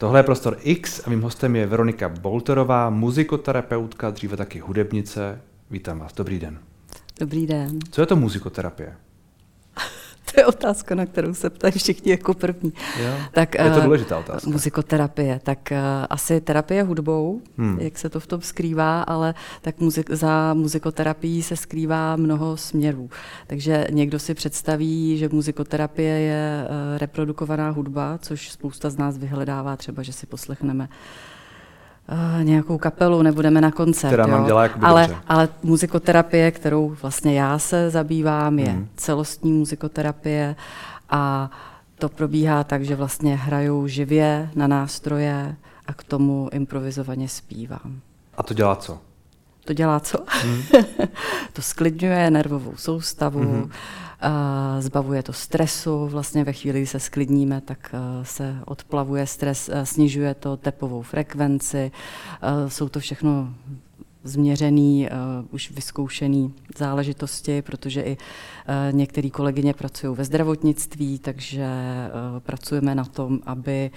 Tohle 0.00 0.18
je 0.18 0.22
Prostor 0.22 0.56
X 0.60 1.06
a 1.06 1.10
mým 1.10 1.22
hostem 1.22 1.56
je 1.56 1.66
Veronika 1.66 2.08
Bolterová, 2.08 2.90
muzikoterapeutka, 2.90 4.10
dříve 4.10 4.36
taky 4.36 4.58
hudebnice. 4.58 5.40
Vítám 5.70 5.98
vás, 5.98 6.12
dobrý 6.12 6.38
den. 6.38 6.58
Dobrý 7.20 7.46
den. 7.46 7.78
Co 7.90 8.00
je 8.00 8.06
to 8.06 8.16
muzikoterapie? 8.16 8.96
To 10.36 10.40
je 10.40 10.46
otázka, 10.46 10.94
na 10.94 11.06
kterou 11.06 11.34
se 11.34 11.50
ptají 11.50 11.72
všichni 11.72 12.10
jako 12.10 12.34
první. 12.34 12.72
Jo, 13.02 13.10
tak, 13.32 13.54
je 13.54 13.70
to 13.70 13.78
eh, 13.78 13.84
důležitá 13.84 14.18
otázka. 14.18 14.50
Muzikoterapie, 14.50 15.40
tak 15.42 15.58
uh, 15.72 15.78
asi 16.10 16.40
terapie 16.40 16.82
hudbou, 16.82 17.40
hmm. 17.58 17.78
jak 17.80 17.98
se 17.98 18.10
to 18.10 18.20
v 18.20 18.26
tom 18.26 18.40
skrývá, 18.40 19.02
ale 19.02 19.34
tak 19.62 19.80
muzik, 19.80 20.10
za 20.10 20.54
muzikoterapií 20.54 21.42
se 21.42 21.56
skrývá 21.56 22.16
mnoho 22.16 22.56
směrů. 22.56 23.10
Takže 23.46 23.86
někdo 23.90 24.18
si 24.18 24.34
představí, 24.34 25.18
že 25.18 25.28
muzikoterapie 25.28 26.20
je 26.20 26.64
uh, 26.64 26.98
reprodukovaná 26.98 27.70
hudba, 27.70 28.18
což 28.22 28.50
spousta 28.50 28.90
z 28.90 28.96
nás 28.96 29.18
vyhledává 29.18 29.76
třeba, 29.76 30.02
že 30.02 30.12
si 30.12 30.26
poslechneme 30.26 30.84
uh, 30.84 30.90
uh, 32.12 32.44
nějakou 32.44 32.78
kapelu, 32.78 33.22
nebudeme 33.22 33.60
na 33.60 33.70
koncert. 33.70 34.10
Která 34.10 34.26
nám 34.26 34.46
dělá 34.46 34.68
ale, 34.80 35.16
ale 35.28 35.48
muzikoterapie, 35.62 36.50
kterou 36.50 36.96
vlastně 37.02 37.40
já 37.40 37.58
se 37.58 37.90
zabývám, 37.90 38.58
je 38.58 38.68
hmm. 38.68 38.88
celostní 38.96 39.52
muzikoterapie 39.52 40.56
a 41.10 41.50
to 41.98 42.08
probíhá 42.08 42.64
tak, 42.64 42.84
že 42.84 42.96
vlastně 42.96 43.36
hrajou 43.36 43.86
živě 43.86 44.50
na 44.54 44.66
nástroje 44.66 45.56
a 45.86 45.92
k 45.92 46.04
tomu 46.04 46.48
improvizovaně 46.52 47.28
zpívám. 47.28 48.00
A 48.36 48.42
to 48.42 48.54
dělá 48.54 48.76
co? 48.76 48.98
To 49.64 49.72
dělá 49.72 50.00
co? 50.00 50.18
Hmm. 50.28 50.62
to 51.52 51.62
sklidňuje 51.62 52.30
nervovou 52.30 52.72
soustavu, 52.76 53.40
hmm 53.40 53.70
zbavuje 54.78 55.22
to 55.22 55.32
stresu, 55.32 56.06
vlastně 56.06 56.44
ve 56.44 56.52
chvíli, 56.52 56.78
kdy 56.80 56.86
se 56.86 57.00
sklidníme, 57.00 57.60
tak 57.60 57.94
se 58.22 58.56
odplavuje 58.64 59.26
stres, 59.26 59.70
snižuje 59.84 60.34
to 60.34 60.56
tepovou 60.56 61.02
frekvenci, 61.02 61.90
jsou 62.68 62.88
to 62.88 63.00
všechno 63.00 63.54
změřený, 64.24 65.08
už 65.50 65.70
vyzkoušený 65.70 66.54
záležitosti, 66.78 67.62
protože 67.62 68.02
i 68.02 68.16
některé 68.90 69.30
kolegyně 69.30 69.74
pracují 69.74 70.16
ve 70.16 70.24
zdravotnictví, 70.24 71.18
takže 71.18 71.68
pracujeme 72.38 72.94
na 72.94 73.04
tom, 73.04 73.40
aby, 73.46 73.90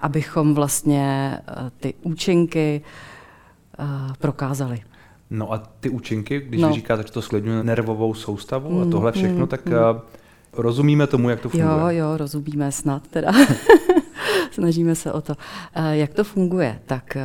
abychom 0.00 0.54
vlastně 0.54 1.38
ty 1.80 1.94
účinky 2.02 2.82
prokázali. 4.18 4.80
No 5.30 5.52
a 5.52 5.58
ty 5.80 5.90
účinky, 5.90 6.40
když 6.40 6.60
no. 6.60 6.72
říkáte, 6.72 7.02
že 7.02 7.12
to 7.12 7.22
sklidňuje 7.22 7.64
nervovou 7.64 8.14
soustavu 8.14 8.70
mm, 8.70 8.82
a 8.82 8.90
tohle 8.90 9.12
všechno, 9.12 9.40
mm, 9.40 9.46
tak 9.46 9.66
mm. 9.66 9.74
rozumíme 10.52 11.06
tomu, 11.06 11.30
jak 11.30 11.40
to 11.40 11.48
funguje? 11.48 11.72
Jo, 11.72 11.88
jo, 11.88 12.16
rozumíme 12.16 12.72
snad 12.72 13.08
teda. 13.08 13.32
Snažíme 14.52 14.94
se 14.94 15.12
o 15.12 15.20
to. 15.20 15.34
Jak 15.90 16.14
to 16.14 16.24
funguje? 16.24 16.78
Tak 16.86 17.16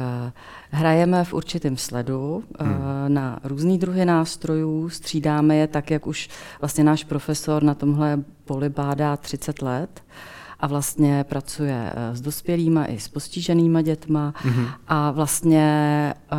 hrajeme 0.71 1.23
v 1.23 1.33
určitém 1.33 1.77
sledu 1.77 2.43
hmm. 2.59 2.75
na 3.07 3.39
různý 3.43 3.77
druhy 3.77 4.05
nástrojů, 4.05 4.89
střídáme 4.89 5.55
je 5.55 5.67
tak, 5.67 5.91
jak 5.91 6.07
už 6.07 6.29
vlastně 6.61 6.83
náš 6.83 7.03
profesor 7.03 7.63
na 7.63 7.73
tomhle 7.73 8.19
poli 8.45 8.69
bádá 8.69 9.17
30 9.17 9.61
let 9.61 10.03
a 10.63 10.67
vlastně 10.67 11.23
pracuje 11.23 11.93
eh, 11.95 12.15
s 12.15 12.21
dospělými 12.21 12.79
i 12.87 12.99
s 12.99 13.07
postiženýma 13.07 13.81
dětma 13.81 14.33
mm-hmm. 14.37 14.67
a 14.87 15.11
vlastně 15.11 15.63
eh, 16.31 16.35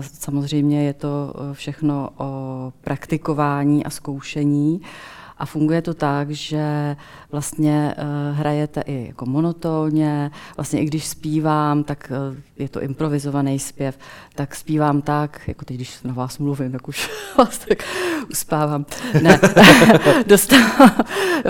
samozřejmě 0.00 0.84
je 0.84 0.92
to 0.92 1.34
eh, 1.34 1.54
všechno 1.54 2.10
o 2.16 2.72
praktikování 2.80 3.84
a 3.84 3.90
zkoušení 3.90 4.80
a 5.38 5.46
funguje 5.46 5.82
to 5.82 5.94
tak, 5.94 6.30
že 6.30 6.96
vlastně 7.32 7.94
uh, 7.98 8.38
hrajete 8.38 8.80
i 8.80 9.06
jako 9.06 9.26
monotónně, 9.26 10.30
vlastně 10.56 10.80
i 10.80 10.84
když 10.84 11.06
zpívám, 11.06 11.84
tak 11.84 12.12
uh, 12.30 12.36
je 12.56 12.68
to 12.68 12.82
improvizovaný 12.82 13.58
zpěv, 13.58 13.98
tak 14.34 14.54
zpívám 14.54 15.02
tak, 15.02 15.40
jako 15.46 15.64
teď, 15.64 15.76
když 15.76 16.02
na 16.02 16.14
vás 16.14 16.38
mluvím, 16.38 16.72
tak 16.72 16.88
už 16.88 17.10
vás 17.38 17.58
tak 17.58 17.78
uspávám. 18.30 18.86
Ne, 19.22 19.40
dostávám, 20.26 20.90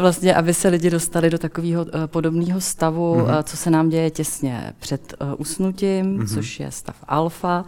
vlastně, 0.01 0.35
aby 0.35 0.55
se 0.55 0.69
lidi 0.69 0.91
dostali 0.91 1.31
do 1.31 1.39
takového 1.39 1.83
uh, 1.85 1.91
podobného 2.07 2.61
stavu, 2.61 3.15
mm-hmm. 3.15 3.37
uh, 3.37 3.43
co 3.43 3.57
se 3.57 3.71
nám 3.71 3.89
děje 3.89 4.11
těsně 4.11 4.73
před 4.79 5.15
uh, 5.21 5.35
usnutím, 5.39 6.19
mm-hmm. 6.19 6.35
což 6.35 6.61
je 6.61 6.71
stav 6.71 6.97
alfa 7.09 7.65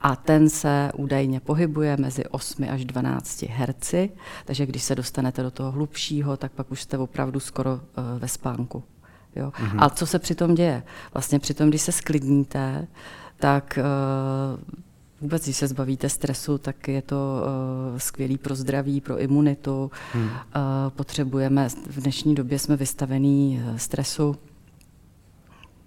a 0.00 0.16
ten 0.16 0.48
se 0.48 0.90
údajně 0.96 1.40
pohybuje 1.40 1.96
mezi 1.96 2.24
8 2.26 2.66
až 2.70 2.84
12 2.84 3.42
herci, 3.42 4.10
takže 4.44 4.66
když 4.66 4.82
se 4.82 4.94
dostanete 4.94 5.42
do 5.42 5.50
toho 5.50 5.70
hlubšího, 5.70 6.36
tak 6.36 6.52
pak 6.52 6.70
už 6.70 6.82
jste 6.82 6.98
opravdu 6.98 7.40
skoro 7.40 7.74
uh, 7.74 7.80
ve 8.18 8.28
spánku. 8.28 8.84
Jo? 9.36 9.50
Mm-hmm. 9.50 9.84
A 9.84 9.90
co 9.90 10.06
se 10.06 10.18
přitom 10.18 10.54
děje? 10.54 10.82
Vlastně 11.14 11.38
přitom, 11.38 11.68
když 11.68 11.82
se 11.82 11.92
sklidníte, 11.92 12.86
tak 13.36 13.78
uh, 13.78 14.60
vůbec, 15.20 15.44
když 15.44 15.56
se 15.56 15.68
zbavíte 15.68 16.08
stresu, 16.08 16.58
tak 16.58 16.88
je 16.88 17.02
to 17.02 17.42
uh, 17.92 17.98
skvělý 17.98 18.38
pro 18.38 18.54
zdraví, 18.54 19.00
pro 19.00 19.18
imunitu. 19.20 19.90
Hmm. 20.12 20.24
Uh, 20.24 20.30
potřebujeme, 20.88 21.68
v 21.68 22.00
dnešní 22.00 22.34
době 22.34 22.58
jsme 22.58 22.76
vystavení 22.76 23.64
stresu, 23.76 24.36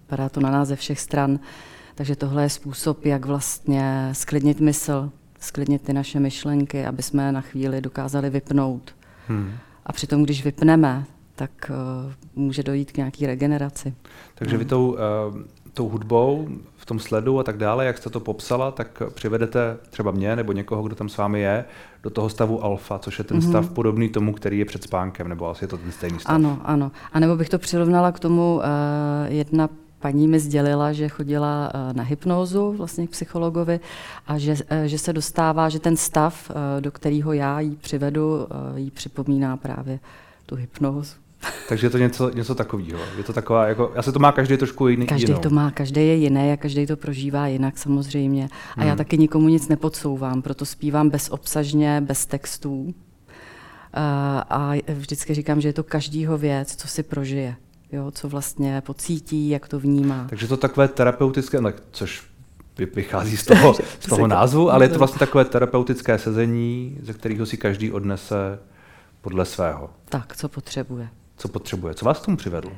padá 0.07 0.29
to 0.29 0.40
na 0.40 0.52
nás 0.52 0.68
ze 0.68 0.75
všech 0.75 1.00
stran. 1.00 1.40
Takže 1.95 2.15
tohle 2.15 2.43
je 2.43 2.49
způsob, 2.49 3.05
jak 3.05 3.25
vlastně 3.25 4.09
sklidnit 4.11 4.59
mysl, 4.59 5.09
sklidnit 5.39 5.81
ty 5.81 5.93
naše 5.93 6.19
myšlenky, 6.19 6.85
aby 6.85 7.03
jsme 7.03 7.31
na 7.31 7.41
chvíli 7.41 7.81
dokázali 7.81 8.29
vypnout. 8.29 8.95
Hmm. 9.27 9.51
A 9.85 9.93
přitom, 9.93 10.23
když 10.23 10.43
vypneme, 10.43 11.05
tak 11.35 11.51
uh, 11.69 12.11
může 12.35 12.63
dojít 12.63 12.91
k 12.91 12.97
nějaké 12.97 13.27
regeneraci. 13.27 13.93
Takže 14.35 14.57
vy 14.57 14.65
tou, 14.65 14.91
uh, 14.91 14.97
tou 15.73 15.89
hudbou, 15.89 16.47
v 16.75 16.85
tom 16.85 16.99
sledu 16.99 17.39
a 17.39 17.43
tak 17.43 17.57
dále, 17.57 17.85
jak 17.85 17.97
jste 17.97 18.09
to 18.09 18.19
popsala, 18.19 18.71
tak 18.71 19.01
přivedete 19.13 19.77
třeba 19.89 20.11
mě 20.11 20.35
nebo 20.35 20.51
někoho, 20.51 20.83
kdo 20.83 20.95
tam 20.95 21.09
s 21.09 21.17
vámi 21.17 21.39
je, 21.39 21.65
do 22.03 22.09
toho 22.09 22.29
stavu 22.29 22.63
alfa, 22.63 22.99
což 22.99 23.17
je 23.17 23.23
ten 23.23 23.39
mm-hmm. 23.39 23.49
stav 23.49 23.69
podobný 23.69 24.09
tomu, 24.09 24.33
který 24.33 24.59
je 24.59 24.65
před 24.65 24.83
spánkem, 24.83 25.27
nebo 25.27 25.49
asi 25.49 25.63
je 25.63 25.67
to 25.67 25.77
ten 25.77 25.91
stejný 25.91 26.19
stav. 26.19 26.35
Ano, 26.35 26.61
ano. 26.63 26.91
A 27.13 27.19
nebo 27.19 27.35
bych 27.35 27.49
to 27.49 27.59
přirovnala 27.59 28.11
k 28.11 28.19
tomu, 28.19 28.55
uh, 28.55 28.61
jedna 29.27 29.69
paní 30.03 30.28
mi 30.28 30.40
sdělila, 30.40 30.94
že 30.94 31.09
chodila 31.09 31.72
eh, 31.74 31.94
na 31.94 32.03
hypnózu 32.03 32.72
vlastně 32.72 33.08
k 33.08 33.09
psychologovi 33.09 33.80
a 34.28 34.38
že, 34.38 34.56
eh, 34.69 34.88
že 34.88 34.97
se 34.97 35.14
dostává, 35.14 35.69
že 35.69 35.80
ten 35.80 35.97
stav, 35.97 36.52
eh, 36.52 36.81
do 36.81 36.91
kterého 36.91 37.34
já 37.34 37.59
jí 37.59 37.75
přivedu, 37.75 38.47
jí 38.75 38.91
připomíná 38.91 39.58
právě 39.58 40.00
tu 40.46 40.56
hypnózu. 40.56 41.16
Takže 41.69 41.86
je 41.88 41.90
to 41.90 41.97
něco, 41.97 42.30
něco 42.30 42.56
takového. 42.56 43.00
Je 43.18 43.24
to 43.24 43.34
taková, 43.34 43.68
jako, 43.68 43.91
asi 43.96 44.12
to 44.12 44.19
má 44.19 44.31
každý 44.31 44.58
trošku 44.58 44.88
jiný. 44.88 45.08
Každý 45.08 45.31
jinou. 45.31 45.40
to 45.40 45.50
má, 45.50 45.72
každý 45.72 46.02
je 46.02 46.16
jiný 46.16 46.52
a 46.52 46.58
každý 46.58 46.85
to 46.85 46.97
prožívá 46.97 47.47
jinak 47.47 47.78
samozřejmě. 47.78 48.50
A 48.78 48.81
hmm. 48.81 48.90
já 48.90 48.96
taky 48.96 49.18
nikomu 49.18 49.47
nic 49.47 49.68
nepodsouvám, 49.68 50.41
proto 50.41 50.66
zpívám 50.66 51.09
bezobsažně, 51.09 52.02
bez 52.02 52.25
textů. 52.25 52.94
A 54.50 54.74
vždycky 54.88 55.34
říkám, 55.34 55.62
že 55.62 55.70
je 55.70 55.74
to 55.74 55.84
každýho 55.84 56.38
věc, 56.38 56.75
co 56.75 56.88
si 56.88 57.03
prožije 57.03 57.56
jo, 57.93 58.11
co 58.11 58.29
vlastně 58.29 58.81
pocítí, 58.81 59.49
jak 59.49 59.67
to 59.67 59.79
vnímá. 59.79 60.25
Takže 60.29 60.47
to 60.47 60.57
takové 60.57 60.87
terapeutické, 60.87 61.59
což 61.91 62.23
vychází 62.95 63.37
z 63.37 63.45
toho, 63.45 63.73
z 63.99 64.07
toho 64.07 64.27
názvu, 64.27 64.71
ale 64.71 64.85
je 64.85 64.89
to 64.89 64.97
vlastně 64.97 65.19
takové 65.19 65.45
terapeutické 65.45 66.19
sezení, 66.19 66.97
ze 67.01 67.13
kterého 67.13 67.45
si 67.45 67.57
každý 67.57 67.91
odnese 67.91 68.59
podle 69.21 69.45
svého. 69.45 69.89
Tak, 70.09 70.35
co 70.35 70.49
potřebuje. 70.49 71.09
Co 71.37 71.47
potřebuje. 71.47 71.93
Co 71.93 72.05
vás 72.05 72.19
k 72.19 72.25
tomu 72.25 72.37
přivedlo? 72.37 72.71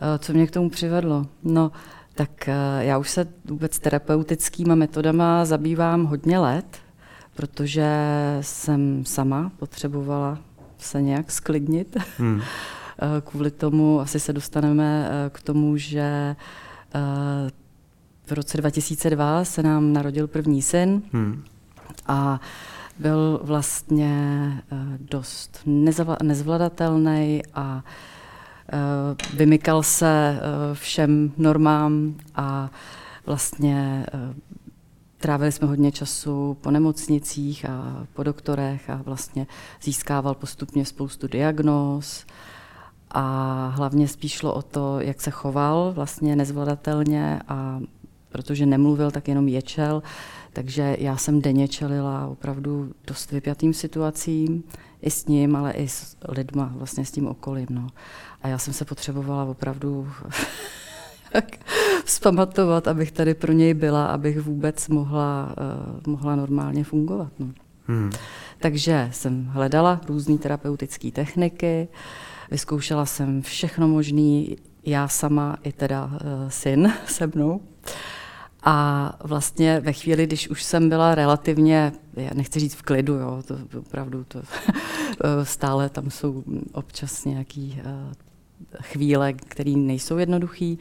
Eh, 0.00 0.18
co 0.18 0.32
mě 0.32 0.46
k 0.46 0.50
tomu 0.50 0.70
přivedlo? 0.70 1.26
No, 1.42 1.72
tak 2.14 2.48
eh, 2.48 2.54
já 2.78 2.98
už 2.98 3.10
se 3.10 3.26
vůbec 3.44 3.78
terapeutickými 3.78 4.76
metodama 4.76 5.44
zabývám 5.44 6.04
hodně 6.04 6.38
let, 6.38 6.78
protože 7.36 7.88
jsem 8.40 9.04
sama 9.04 9.52
potřebovala 9.58 10.38
se 10.78 11.02
nějak 11.02 11.30
sklidnit. 11.30 11.96
Hmm. 12.18 12.42
Eh, 13.02 13.20
kvůli 13.20 13.50
tomu 13.50 14.00
asi 14.00 14.20
se 14.20 14.32
dostaneme 14.32 15.10
eh, 15.10 15.30
k 15.30 15.42
tomu, 15.42 15.76
že 15.76 16.36
eh, 16.94 17.00
v 18.26 18.32
roce 18.32 18.56
2002 18.56 19.44
se 19.44 19.62
nám 19.62 19.92
narodil 19.92 20.26
první 20.26 20.62
syn 20.62 21.02
hmm. 21.12 21.44
a 22.06 22.40
byl 22.98 23.40
vlastně 23.42 24.52
dost 25.00 25.60
nezvladatelný 26.22 27.42
a 27.54 27.84
vymykal 29.34 29.82
se 29.82 30.40
všem 30.74 31.32
normám 31.36 32.14
a 32.34 32.70
vlastně 33.26 34.06
Trávili 35.18 35.52
jsme 35.52 35.68
hodně 35.68 35.92
času 35.92 36.56
po 36.60 36.70
nemocnicích 36.70 37.64
a 37.64 38.06
po 38.12 38.22
doktorech 38.22 38.90
a 38.90 39.02
vlastně 39.04 39.46
získával 39.82 40.34
postupně 40.34 40.84
spoustu 40.84 41.26
diagnóz 41.26 42.26
a 43.10 43.66
hlavně 43.76 44.08
spíš 44.08 44.32
šlo 44.32 44.54
o 44.54 44.62
to, 44.62 45.00
jak 45.00 45.20
se 45.20 45.30
choval 45.30 45.92
vlastně 45.92 46.36
nezvladatelně 46.36 47.40
a 47.48 47.80
protože 48.28 48.66
nemluvil, 48.66 49.10
tak 49.10 49.28
jenom 49.28 49.48
ječel, 49.48 50.02
takže 50.52 50.96
já 50.98 51.16
jsem 51.16 51.40
denně 51.40 51.68
čelila 51.68 52.26
opravdu 52.26 52.92
dost 53.06 53.32
vypjatým 53.32 53.74
situacím, 53.74 54.64
i 55.02 55.10
s 55.10 55.26
ním, 55.26 55.56
ale 55.56 55.72
i 55.72 55.88
s 55.88 56.16
lidma, 56.28 56.72
vlastně 56.76 57.04
s 57.04 57.10
tím 57.10 57.26
okolím. 57.26 57.66
No. 57.70 57.88
A 58.42 58.48
já 58.48 58.58
jsem 58.58 58.74
se 58.74 58.84
potřebovala 58.84 59.44
opravdu 59.44 60.08
vzpamatovat, 62.04 62.88
abych 62.88 63.12
tady 63.12 63.34
pro 63.34 63.52
něj 63.52 63.74
byla, 63.74 64.06
abych 64.06 64.40
vůbec 64.40 64.88
mohla, 64.88 65.54
uh, 66.06 66.12
mohla 66.12 66.36
normálně 66.36 66.84
fungovat. 66.84 67.32
No. 67.38 67.46
Hmm. 67.86 68.10
Takže 68.58 69.08
jsem 69.12 69.44
hledala 69.44 70.00
různé 70.08 70.38
terapeutické 70.38 71.10
techniky, 71.10 71.88
vyzkoušela 72.50 73.06
jsem 73.06 73.42
všechno 73.42 73.88
možné, 73.88 74.44
já 74.84 75.08
sama 75.08 75.56
i 75.62 75.72
teda 75.72 76.04
uh, 76.04 76.48
syn 76.48 76.92
se 77.06 77.26
mnou. 77.26 77.60
A 78.64 79.12
vlastně 79.24 79.80
ve 79.80 79.92
chvíli, 79.92 80.26
když 80.26 80.48
už 80.48 80.62
jsem 80.62 80.88
byla 80.88 81.14
relativně, 81.14 81.92
já 82.16 82.30
nechci 82.34 82.60
říct 82.60 82.74
v 82.74 82.82
klidu, 82.82 83.14
jo, 83.14 83.42
to 83.46 83.58
opravdu 83.78 84.24
to, 84.24 84.42
stále 85.42 85.88
tam 85.88 86.10
jsou 86.10 86.44
občas 86.72 87.24
nějaký 87.24 87.80
uh, 87.84 88.12
chvíle, 88.82 89.32
které 89.32 89.70
nejsou 89.70 90.18
jednoduché, 90.18 90.74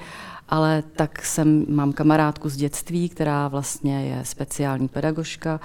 ale 0.50 0.84
tak 0.96 1.26
jsem, 1.26 1.66
mám 1.70 1.94
kamarádku 1.94 2.50
z 2.50 2.58
dětství, 2.58 3.10
která 3.10 3.48
vlastně 3.48 4.06
je 4.06 4.26
speciální 4.26 4.88
pedagožka 4.88 5.60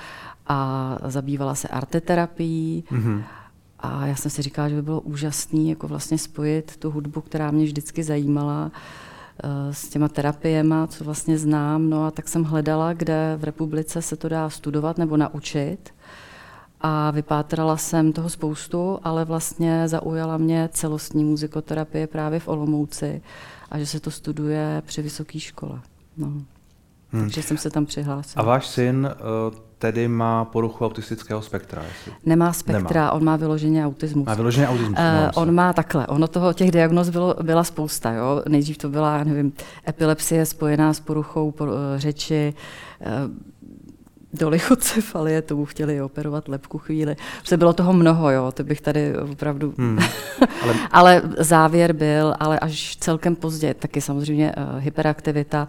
a 0.47 0.99
zabývala 1.05 1.55
se 1.55 1.69
arteterapií. 1.69 2.85
Mm-hmm. 2.93 3.23
A 3.85 4.07
já 4.07 4.17
jsem 4.17 4.31
si 4.31 4.43
říkala, 4.43 4.69
že 4.69 4.75
by 4.75 4.83
bylo 4.83 5.01
úžasné 5.01 5.61
jako 5.61 5.89
vlastně 5.89 6.19
spojit 6.19 6.77
tu 6.77 6.91
hudbu, 6.91 7.21
která 7.21 7.51
mě 7.51 7.65
vždycky 7.65 8.03
zajímala, 8.03 8.71
eh, 8.73 9.75
s 9.75 9.89
těma 9.89 10.09
terapiema, 10.09 10.87
co 10.87 11.05
vlastně 11.05 11.39
znám. 11.39 11.91
No 11.91 12.07
a 12.07 12.11
tak 12.11 12.29
jsem 12.29 12.45
hledala, 12.45 12.93
kde 12.93 13.37
v 13.41 13.45
republice 13.45 14.03
se 14.03 14.17
to 14.17 14.29
dá 14.29 14.51
studovat 14.51 14.99
nebo 14.99 15.17
naučit 15.17 15.95
a 16.81 17.11
vypátrala 17.11 17.77
jsem 17.77 18.13
toho 18.13 18.31
spoustu, 18.31 18.99
ale 19.03 19.25
vlastně 19.25 19.89
zaujala 19.89 20.37
mě 20.37 20.69
celostní 20.73 21.25
muzikoterapie 21.25 22.07
právě 22.07 22.41
v 22.41 22.49
Olomouci 22.49 23.23
a 23.71 23.79
že 23.79 23.87
se 23.87 24.01
to 24.01 24.11
studuje 24.11 24.83
při 24.87 25.03
vysoké 25.03 25.41
škole. 25.41 25.81
No. 26.17 26.27
Hmm. 26.27 26.45
Takže 27.11 27.43
jsem 27.43 27.57
se 27.59 27.71
tam 27.71 27.87
přihlásila. 27.87 28.45
A 28.45 28.47
váš 28.47 28.67
syn 28.67 29.09
uh, 29.51 29.55
tedy 29.85 30.09
má 30.09 30.45
poruchu 30.45 30.85
autistického 30.85 31.43
spektra? 31.43 31.83
Jestli... 31.83 32.13
Nemá 32.27 32.53
spektra, 32.53 33.01
Nemá. 33.01 33.13
on 33.13 33.25
má 33.25 33.37
vyloženě 33.37 33.87
autismus. 33.87 34.27
Má 34.27 34.35
vyloženě 34.35 34.69
autismus. 34.69 34.99
Uh, 34.99 35.31
on 35.43 35.55
má 35.55 35.73
takhle, 35.73 36.07
ono 36.07 36.29
toho, 36.29 36.53
těch 36.53 36.71
diagnóz 36.71 37.09
bylo, 37.09 37.37
byla 37.43 37.65
spousta. 37.65 38.13
Jo? 38.13 38.43
Nejdřív 38.49 38.79
to 38.79 38.89
byla, 38.89 39.25
nevím, 39.25 39.53
epilepsie 39.89 40.47
spojená 40.47 40.93
s 40.93 41.01
poruchou 41.01 41.51
por, 41.51 41.69
uh, 41.69 41.75
řeči, 41.97 42.55
uh, 43.01 43.09
dolichocefalie, 44.33 45.43
tomu 45.43 45.65
chtěli 45.65 46.03
operovat 46.03 46.49
lepku 46.49 46.79
chvíli. 46.79 47.17
Protože 47.43 47.57
bylo 47.57 47.73
toho 47.73 47.93
mnoho, 47.93 48.31
jo, 48.31 48.53
to 48.53 48.65
bych 48.65 48.81
tady 48.81 49.19
opravdu... 49.19 49.75
Hmm. 49.79 49.99
Ale... 50.63 50.75
ale 50.91 51.23
závěr 51.39 51.93
byl, 51.93 52.35
ale 52.41 52.59
až 52.59 52.97
celkem 52.97 53.37
pozdě, 53.37 53.75
taky 53.75 54.01
samozřejmě 54.01 54.53
uh, 54.57 54.79
hyperaktivita, 54.79 55.63
uh, 55.63 55.69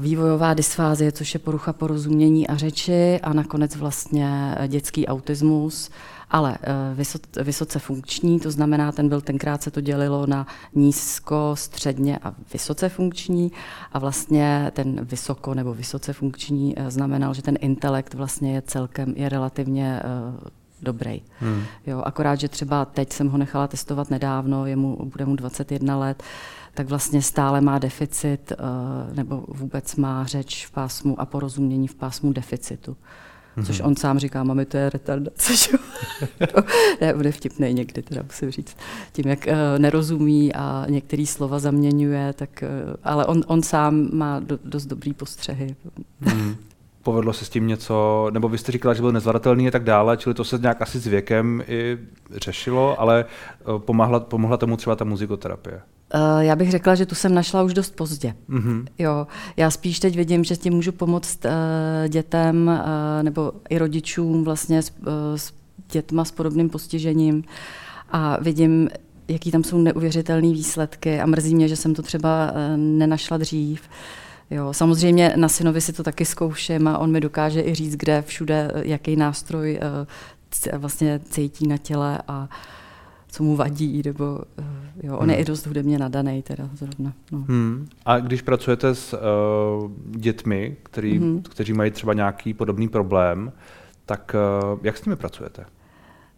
vývojová 0.00 0.54
dysfázie, 0.54 1.12
což 1.12 1.34
je 1.34 1.40
porucha 1.40 1.72
porozumění 1.72 2.48
a 2.48 2.56
řeči 2.56 3.20
a 3.22 3.32
nakonec 3.32 3.76
vlastně 3.76 4.56
dětský 4.68 5.06
autismus. 5.06 5.90
Ale 6.30 6.58
eh, 6.62 7.42
vysoce 7.42 7.78
funkční, 7.78 8.40
to 8.40 8.50
znamená, 8.50 8.92
ten 8.92 9.08
byl 9.08 9.20
tenkrát 9.20 9.62
se 9.62 9.70
to 9.70 9.80
dělilo 9.80 10.26
na 10.26 10.46
nízko, 10.74 11.50
středně 11.54 12.18
a 12.18 12.34
vysoce 12.52 12.88
funkční 12.88 13.52
a 13.92 13.98
vlastně 13.98 14.70
ten 14.74 15.04
vysoko 15.04 15.54
nebo 15.54 15.74
vysoce 15.74 16.12
funkční 16.12 16.74
eh, 16.76 16.90
znamenal, 16.90 17.34
že 17.34 17.42
ten 17.42 17.58
intelekt 17.60 18.14
vlastně 18.14 18.54
je 18.54 18.62
celkem, 18.62 19.14
je 19.16 19.28
relativně 19.28 20.00
dobrý. 20.84 21.22
Hmm. 21.40 21.62
Jo, 21.86 22.02
akorát, 22.04 22.40
že 22.40 22.48
třeba 22.48 22.84
teď 22.84 23.12
jsem 23.12 23.28
ho 23.28 23.38
nechala 23.38 23.66
testovat 23.66 24.10
nedávno, 24.10 24.66
jemu, 24.66 24.98
bude 25.04 25.26
mu 25.26 25.36
21 25.36 25.98
let, 25.98 26.22
tak 26.74 26.88
vlastně 26.88 27.22
stále 27.22 27.60
má 27.60 27.78
deficit 27.78 28.52
nebo 29.12 29.44
vůbec 29.48 29.96
má 29.96 30.26
řeč 30.26 30.66
v 30.66 30.70
pásmu 30.70 31.20
a 31.20 31.26
porozumění 31.26 31.88
v 31.88 31.94
pásmu 31.94 32.32
deficitu 32.32 32.96
mm-hmm. 33.56 33.66
což 33.66 33.80
on 33.80 33.96
sám 33.96 34.18
říká, 34.18 34.44
mami, 34.44 34.64
to 34.64 34.76
je 34.76 34.90
retardace, 34.90 35.56
že 35.56 35.78
ne, 37.00 37.14
bude 37.14 37.32
vtipný 37.32 37.74
někdy, 37.74 38.02
teda 38.02 38.22
musím 38.22 38.50
říct. 38.50 38.76
Tím, 39.12 39.28
jak 39.28 39.46
uh, 39.46 39.54
nerozumí 39.78 40.54
a 40.54 40.86
některé 40.88 41.26
slova 41.26 41.58
zaměňuje, 41.58 42.32
tak, 42.32 42.64
uh, 42.86 42.94
ale 43.04 43.26
on, 43.26 43.44
on 43.46 43.62
sám 43.62 44.08
má 44.12 44.40
do, 44.40 44.58
dost 44.64 44.86
dobrý 44.86 45.14
postřehy. 45.14 45.76
Mm. 46.20 46.56
Povedlo 47.04 47.32
se 47.32 47.44
s 47.44 47.48
tím 47.48 47.66
něco, 47.66 48.28
nebo 48.32 48.48
vy 48.48 48.58
jste 48.58 48.72
říkala, 48.72 48.94
že 48.94 49.02
byl 49.02 49.12
nezvladatelný 49.12 49.68
a 49.68 49.70
tak 49.70 49.84
dále, 49.84 50.16
čili 50.16 50.34
to 50.34 50.44
se 50.44 50.58
nějak 50.58 50.82
asi 50.82 50.98
s 50.98 51.06
věkem 51.06 51.62
i 51.66 51.98
řešilo, 52.30 53.00
ale 53.00 53.24
uh, 53.68 53.78
pomohla, 53.78 54.20
pomohla 54.20 54.56
tomu 54.56 54.76
třeba 54.76 54.96
ta 54.96 55.04
muzikoterapie. 55.04 55.80
Eh, 56.14 56.44
já 56.44 56.56
bych 56.56 56.70
řekla, 56.70 56.94
že 56.94 57.06
tu 57.06 57.14
jsem 57.14 57.34
našla 57.34 57.62
už 57.62 57.74
dost 57.74 57.96
pozdě. 57.96 58.34
Mm-hmm. 58.50 58.86
Jo, 58.98 59.26
já 59.56 59.70
spíš 59.70 60.00
teď 60.00 60.16
vidím, 60.16 60.44
že 60.44 60.56
tím 60.56 60.72
můžu 60.72 60.92
pomoct 60.92 61.44
uh, 61.44 61.50
dětem 62.08 62.80
nebo 63.22 63.52
i 63.68 63.78
rodičům 63.78 64.44
vlastně 64.44 64.82
s, 64.82 64.92
s 65.36 65.52
dětma 65.92 66.24
s 66.24 66.30
podobným 66.30 66.70
postižením 66.70 67.44
a 68.12 68.38
vidím, 68.40 68.88
jaký 69.28 69.50
tam 69.50 69.64
jsou 69.64 69.78
neuvěřitelné 69.78 70.52
výsledky 70.52 71.20
a 71.20 71.26
mrzí 71.26 71.54
mě, 71.54 71.68
že 71.68 71.76
jsem 71.76 71.94
to 71.94 72.02
třeba 72.02 72.52
nenašla 72.76 73.36
dřív. 73.36 73.82
Jo, 74.50 74.72
samozřejmě 74.72 75.32
na 75.36 75.48
synovi 75.48 75.80
si 75.80 75.92
to 75.92 76.02
taky 76.02 76.24
zkouším 76.24 76.88
a 76.88 76.98
on 76.98 77.10
mi 77.10 77.20
dokáže 77.20 77.62
i 77.62 77.74
říct, 77.74 77.96
kde 77.96 78.22
všude, 78.22 78.72
jaký 78.74 79.16
nástroj 79.16 79.80
uh, 80.72 80.78
vlastně 80.78 81.20
cítí 81.24 81.66
na 81.66 81.76
těle 81.76 82.18
a 82.28 82.48
co 83.34 83.42
mu 83.42 83.56
vadí, 83.56 84.02
nebo 84.04 84.40
eh, 84.58 84.64
jo, 85.02 85.16
on 85.16 85.20
hmm. 85.20 85.30
je 85.30 85.36
i 85.36 85.44
dost 85.44 85.66
hudebně 85.66 85.98
nadaný 85.98 86.42
teda 86.42 86.68
zrovna. 86.74 87.12
No. 87.32 87.38
Hmm. 87.48 87.88
A 88.04 88.18
když 88.18 88.42
pracujete 88.42 88.94
s 88.94 89.12
uh, 89.12 89.90
dětmi, 90.10 90.76
který, 90.82 91.18
hmm. 91.18 91.42
kteří 91.42 91.72
mají 91.72 91.90
třeba 91.90 92.12
nějaký 92.12 92.54
podobný 92.54 92.88
problém, 92.88 93.52
tak 94.06 94.36
uh, 94.72 94.78
jak 94.82 94.98
s 94.98 95.04
nimi 95.04 95.16
pracujete? 95.16 95.64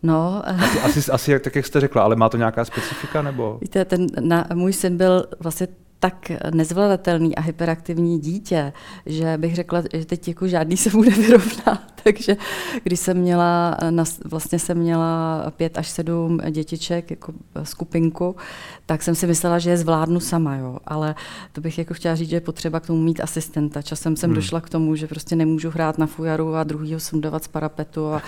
No. 0.02 0.42
Asi, 0.46 0.80
asi, 0.80 1.10
asi 1.10 1.40
tak, 1.40 1.56
jak 1.56 1.66
jste 1.66 1.80
řekla, 1.80 2.02
ale 2.02 2.16
má 2.16 2.28
to 2.28 2.36
nějaká 2.36 2.64
specifika? 2.64 3.22
nebo? 3.22 3.58
Víte, 3.62 3.84
ten, 3.84 4.06
na, 4.20 4.46
můj 4.54 4.72
syn 4.72 4.96
byl 4.96 5.26
vlastně 5.40 5.68
tak 6.00 6.32
nezvladatelný 6.54 7.36
a 7.36 7.40
hyperaktivní 7.40 8.18
dítě, 8.18 8.72
že 9.06 9.38
bych 9.38 9.54
řekla, 9.54 9.82
že 9.92 10.04
teď 10.04 10.28
jako 10.28 10.48
žádný 10.48 10.76
se 10.76 10.90
bude 10.90 11.10
vyrovnat. 11.10 11.95
Takže 12.06 12.36
když 12.82 13.00
jsem 13.00 13.16
měla, 13.16 13.76
vlastně 14.24 14.58
jsem 14.58 14.78
měla 14.78 15.44
pět 15.56 15.78
až 15.78 15.88
sedm 15.88 16.40
dětiček 16.50 17.10
jako 17.10 17.32
skupinku, 17.62 18.36
tak 18.86 19.02
jsem 19.02 19.14
si 19.14 19.26
myslela, 19.26 19.58
že 19.58 19.70
je 19.70 19.76
zvládnu 19.76 20.20
sama, 20.20 20.56
jo. 20.56 20.78
Ale 20.86 21.14
to 21.52 21.60
bych 21.60 21.78
jako 21.78 21.94
chtěla 21.94 22.14
říct, 22.14 22.28
že 22.28 22.36
je 22.36 22.40
potřeba 22.40 22.80
k 22.80 22.86
tomu 22.86 23.02
mít 23.02 23.20
asistenta. 23.20 23.82
Časem 23.82 24.16
jsem 24.16 24.30
hmm. 24.30 24.34
došla 24.34 24.60
k 24.60 24.68
tomu, 24.68 24.96
že 24.96 25.06
prostě 25.06 25.36
nemůžu 25.36 25.70
hrát 25.70 25.98
na 25.98 26.06
fujaru 26.06 26.54
a 26.54 26.64
druhýho 26.64 27.00
sundovat 27.00 27.44
z 27.44 27.48
parapetu 27.48 28.06
a, 28.06 28.22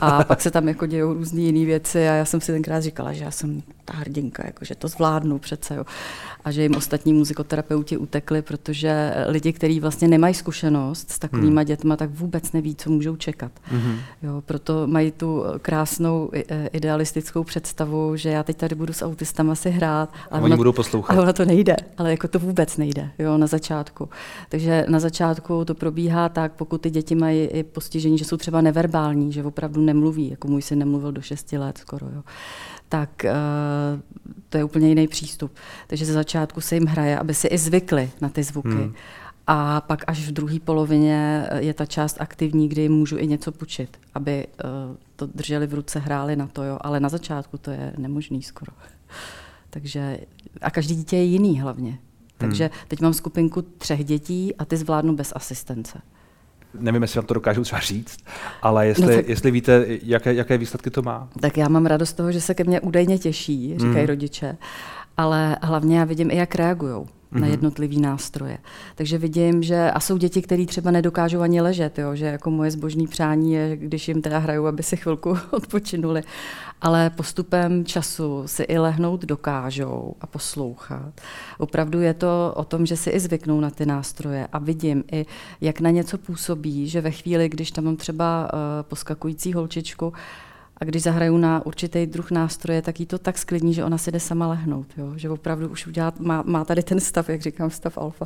a 0.00 0.24
pak 0.28 0.40
se 0.40 0.50
tam 0.50 0.68
jako 0.68 0.86
dějou 0.86 1.14
různé 1.14 1.40
jiné 1.40 1.66
věci 1.66 2.08
a 2.08 2.12
já 2.12 2.24
jsem 2.24 2.40
si 2.40 2.52
tenkrát 2.52 2.80
říkala, 2.80 3.12
že 3.12 3.24
já 3.24 3.30
jsem 3.30 3.62
ta 3.84 3.94
hrdinka, 3.94 4.42
jako, 4.46 4.64
že 4.64 4.74
to 4.74 4.88
zvládnu 4.88 5.38
přece, 5.38 5.74
jo. 5.74 5.84
A 6.44 6.50
že 6.50 6.62
jim 6.62 6.74
ostatní 6.74 7.12
muzikoterapeuti 7.12 7.96
utekli, 7.96 8.42
protože 8.42 9.14
lidi, 9.26 9.52
kteří 9.52 9.80
vlastně 9.80 10.08
nemají 10.08 10.34
zkušenost 10.34 11.10
s 11.10 11.18
takovými 11.18 11.56
hmm. 11.56 11.64
dětma, 11.64 11.96
tak 11.96 12.10
vůbec 12.10 12.52
neví, 12.52 12.74
co 12.74 12.90
můžou 12.90 13.16
čekat. 13.22 13.52
Mm-hmm. 13.72 13.96
Jo, 14.22 14.42
proto 14.46 14.86
mají 14.86 15.10
tu 15.10 15.44
krásnou 15.62 16.30
e, 16.32 16.66
idealistickou 16.66 17.44
představu, 17.44 18.16
že 18.16 18.28
já 18.28 18.42
teď 18.42 18.56
tady 18.56 18.74
budu 18.74 18.92
s 18.92 19.02
autistama 19.02 19.54
si 19.54 19.70
hrát. 19.70 20.12
Ale 20.30 20.42
oni 20.42 20.56
budou 20.56 20.72
poslouchat. 20.72 21.14
Ale 21.14 21.22
ona 21.22 21.32
to 21.32 21.44
nejde, 21.44 21.76
ale 21.98 22.10
jako 22.10 22.28
to 22.28 22.38
vůbec 22.38 22.76
nejde 22.76 23.10
jo, 23.18 23.38
na 23.38 23.46
začátku. 23.46 24.08
Takže 24.48 24.86
na 24.88 25.00
začátku 25.00 25.64
to 25.64 25.74
probíhá 25.74 26.28
tak, 26.28 26.52
pokud 26.52 26.80
ty 26.80 26.90
děti 26.90 27.14
mají 27.14 27.40
i 27.44 27.62
postižení, 27.62 28.18
že 28.18 28.24
jsou 28.24 28.36
třeba 28.36 28.60
neverbální, 28.60 29.32
že 29.32 29.44
opravdu 29.44 29.80
nemluví, 29.80 30.30
jako 30.30 30.48
můj 30.48 30.62
syn 30.62 30.78
nemluvil 30.78 31.12
do 31.12 31.22
6 31.22 31.52
let 31.52 31.78
skoro. 31.78 32.06
Jo 32.14 32.22
tak 32.92 33.24
uh, 33.24 34.00
to 34.48 34.58
je 34.58 34.64
úplně 34.64 34.88
jiný 34.88 35.08
přístup. 35.08 35.52
Takže 35.86 36.04
ze 36.04 36.12
začátku 36.12 36.60
se 36.60 36.74
jim 36.74 36.86
hraje, 36.86 37.18
aby 37.18 37.34
si 37.34 37.46
i 37.46 37.58
zvykli 37.58 38.10
na 38.20 38.28
ty 38.28 38.42
zvuky. 38.42 38.68
Hmm. 38.68 38.94
A 39.46 39.80
pak 39.80 40.04
až 40.06 40.28
v 40.28 40.32
druhé 40.32 40.60
polovině 40.60 41.46
eh, 41.48 41.62
je 41.62 41.74
ta 41.74 41.86
část 41.86 42.20
aktivní, 42.20 42.68
kdy 42.68 42.88
můžu 42.88 43.18
i 43.18 43.26
něco 43.26 43.52
pučit, 43.52 43.96
aby 44.14 44.46
uh, 44.64 44.70
to 45.16 45.26
drželi 45.26 45.66
v 45.66 45.74
ruce, 45.74 45.98
hráli 45.98 46.36
na 46.36 46.46
to, 46.46 46.62
jo. 46.62 46.78
ale 46.80 47.00
na 47.00 47.08
začátku 47.08 47.58
to 47.58 47.70
je 47.70 47.92
nemožný 47.98 48.42
skoro. 48.42 48.72
Takže, 49.70 50.18
a 50.60 50.70
každý 50.70 50.94
dítě 50.94 51.16
je 51.16 51.22
jiný 51.22 51.60
hlavně. 51.60 51.98
Takže 52.38 52.64
hmm. 52.64 52.72
teď 52.88 53.00
mám 53.00 53.14
skupinku 53.14 53.62
třech 53.62 54.04
dětí 54.04 54.56
a 54.56 54.64
ty 54.64 54.76
zvládnu 54.76 55.16
bez 55.16 55.32
asistence. 55.36 55.98
Nevím, 56.80 57.02
jestli 57.02 57.18
vám 57.18 57.26
to 57.26 57.34
dokážu 57.34 57.62
třeba 57.62 57.80
říct, 57.80 58.18
ale 58.62 58.86
jestli, 58.86 59.06
no 59.06 59.16
tak, 59.16 59.28
jestli 59.28 59.50
víte, 59.50 59.86
jaké, 60.02 60.34
jaké 60.34 60.58
výsledky 60.58 60.90
to 60.90 61.02
má. 61.02 61.28
Tak 61.40 61.56
já 61.56 61.68
mám 61.68 61.86
radost 61.86 62.08
z 62.08 62.12
toho, 62.12 62.32
že 62.32 62.40
se 62.40 62.54
ke 62.54 62.64
mně 62.64 62.80
údajně 62.80 63.18
těší, 63.18 63.72
říkají 63.72 63.96
hmm. 63.96 64.06
rodiče, 64.06 64.56
ale 65.16 65.56
hlavně 65.62 65.98
já 65.98 66.04
vidím 66.04 66.30
i, 66.30 66.36
jak 66.36 66.54
reagují 66.54 67.06
mm-hmm. 67.32 67.40
na 67.40 67.46
jednotlivý 67.46 68.00
nástroje. 68.00 68.58
Takže 68.94 69.18
vidím, 69.18 69.62
že 69.62 69.90
a 69.90 70.00
jsou 70.00 70.16
děti, 70.16 70.42
které 70.42 70.66
třeba 70.66 70.90
nedokážou 70.90 71.40
ani 71.40 71.60
ležet, 71.60 71.98
jo, 71.98 72.14
že 72.14 72.26
jako 72.26 72.50
moje 72.50 72.70
zbožní 72.70 73.06
přání 73.06 73.52
je, 73.52 73.76
když 73.76 74.08
jim 74.08 74.22
teda 74.22 74.38
hrajou, 74.38 74.66
aby 74.66 74.82
si 74.82 74.96
chvilku 74.96 75.38
odpočinuli. 75.50 76.22
Ale 76.80 77.10
postupem 77.10 77.84
času 77.84 78.42
si 78.46 78.62
i 78.62 78.78
lehnout 78.78 79.24
dokážou 79.24 80.14
a 80.20 80.26
poslouchat. 80.26 81.20
Opravdu 81.58 82.00
je 82.00 82.14
to 82.14 82.52
o 82.56 82.64
tom, 82.64 82.86
že 82.86 82.96
si 82.96 83.10
i 83.10 83.20
zvyknou 83.20 83.60
na 83.60 83.70
ty 83.70 83.86
nástroje 83.86 84.46
a 84.52 84.58
vidím 84.58 85.04
i, 85.12 85.26
jak 85.60 85.80
na 85.80 85.90
něco 85.90 86.18
působí, 86.18 86.88
že 86.88 87.00
ve 87.00 87.10
chvíli, 87.10 87.48
když 87.48 87.70
tam 87.70 87.84
mám 87.84 87.96
třeba 87.96 88.50
uh, 88.52 88.58
poskakující 88.82 89.52
holčičku, 89.52 90.12
a 90.82 90.84
když 90.84 91.02
zahraju 91.02 91.36
na 91.36 91.66
určitý 91.66 92.06
druh 92.06 92.30
nástroje, 92.30 92.82
tak 92.82 93.00
jí 93.00 93.06
to 93.06 93.18
tak 93.18 93.38
sklidní, 93.38 93.74
že 93.74 93.84
ona 93.84 93.98
si 93.98 94.12
jde 94.12 94.20
sama 94.20 94.46
lehnout. 94.46 94.86
Jo? 94.96 95.12
Že 95.16 95.30
opravdu 95.30 95.68
už 95.68 95.86
udělá, 95.86 96.12
má, 96.18 96.42
má, 96.46 96.64
tady 96.64 96.82
ten 96.82 97.00
stav, 97.00 97.28
jak 97.28 97.40
říkám, 97.40 97.70
stav 97.70 97.98
alfa, 97.98 98.24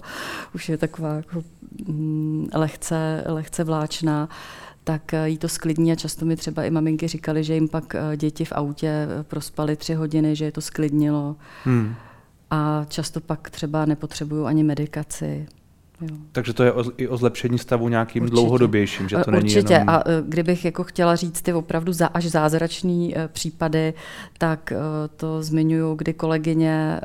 už 0.55 0.69
je 0.69 0.79
taková 0.79 1.15
jako, 1.15 1.43
mm, 1.87 2.49
lehce, 2.55 3.25
lehce 3.27 3.65
vláčná 3.65 4.29
tak 4.85 5.15
jí 5.25 5.39
to 5.39 5.49
sklidní 5.49 5.93
a 5.93 5.95
často 5.95 6.25
mi 6.25 6.37
třeba 6.37 6.65
i 6.65 6.71
maminky 6.71 7.09
říkali, 7.09 7.45
že 7.45 7.55
jim 7.55 7.69
pak 7.69 7.95
eh, 7.95 8.17
děti 8.17 8.45
v 8.45 8.53
autě 8.53 8.89
eh, 8.89 9.23
prospali 9.23 9.77
tři 9.77 9.95
hodiny, 9.95 10.37
že 10.37 10.45
je 10.45 10.53
to 10.53 10.61
sklidnilo. 10.61 11.37
Hmm. 11.65 11.95
A 12.51 12.87
často 12.89 13.21
pak 13.21 13.51
třeba 13.51 13.85
nepotřebují 13.87 14.47
ani 14.47 14.63
medikaci. 14.63 15.47
Jo. 16.01 16.17
Takže 16.33 16.53
to 16.53 16.63
je 16.63 16.73
o, 16.73 16.85
i 16.97 17.09
o 17.09 17.17
zlepšení 17.17 17.59
stavu 17.59 17.89
nějakým 17.89 18.23
Určitě. 18.23 18.35
dlouhodobějším, 18.35 19.09
že 19.09 19.17
to 19.17 19.31
není 19.31 19.45
Určitě. 19.45 19.73
Jenom... 19.73 19.89
A 19.89 20.03
e, 20.07 20.23
kdybych 20.29 20.65
jako 20.65 20.85
chtěla 20.85 21.17
říct 21.17 21.43
ty 21.43 21.53
opravdu 21.53 21.93
za, 21.93 22.07
až 22.07 22.27
zázračný 22.27 23.19
e, 23.19 23.29
případy, 23.29 23.95
tak 24.39 24.73
e, 24.73 24.77
to 25.17 25.43
zmiňuju, 25.43 25.95
kdy 25.95 26.15
kolegyně 26.15 27.01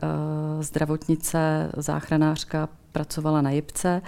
zdravotnice, 0.60 1.72
záchranářka 1.78 2.70
pracovala 2.92 3.42
na 3.42 3.52
Jipce, 3.52 4.02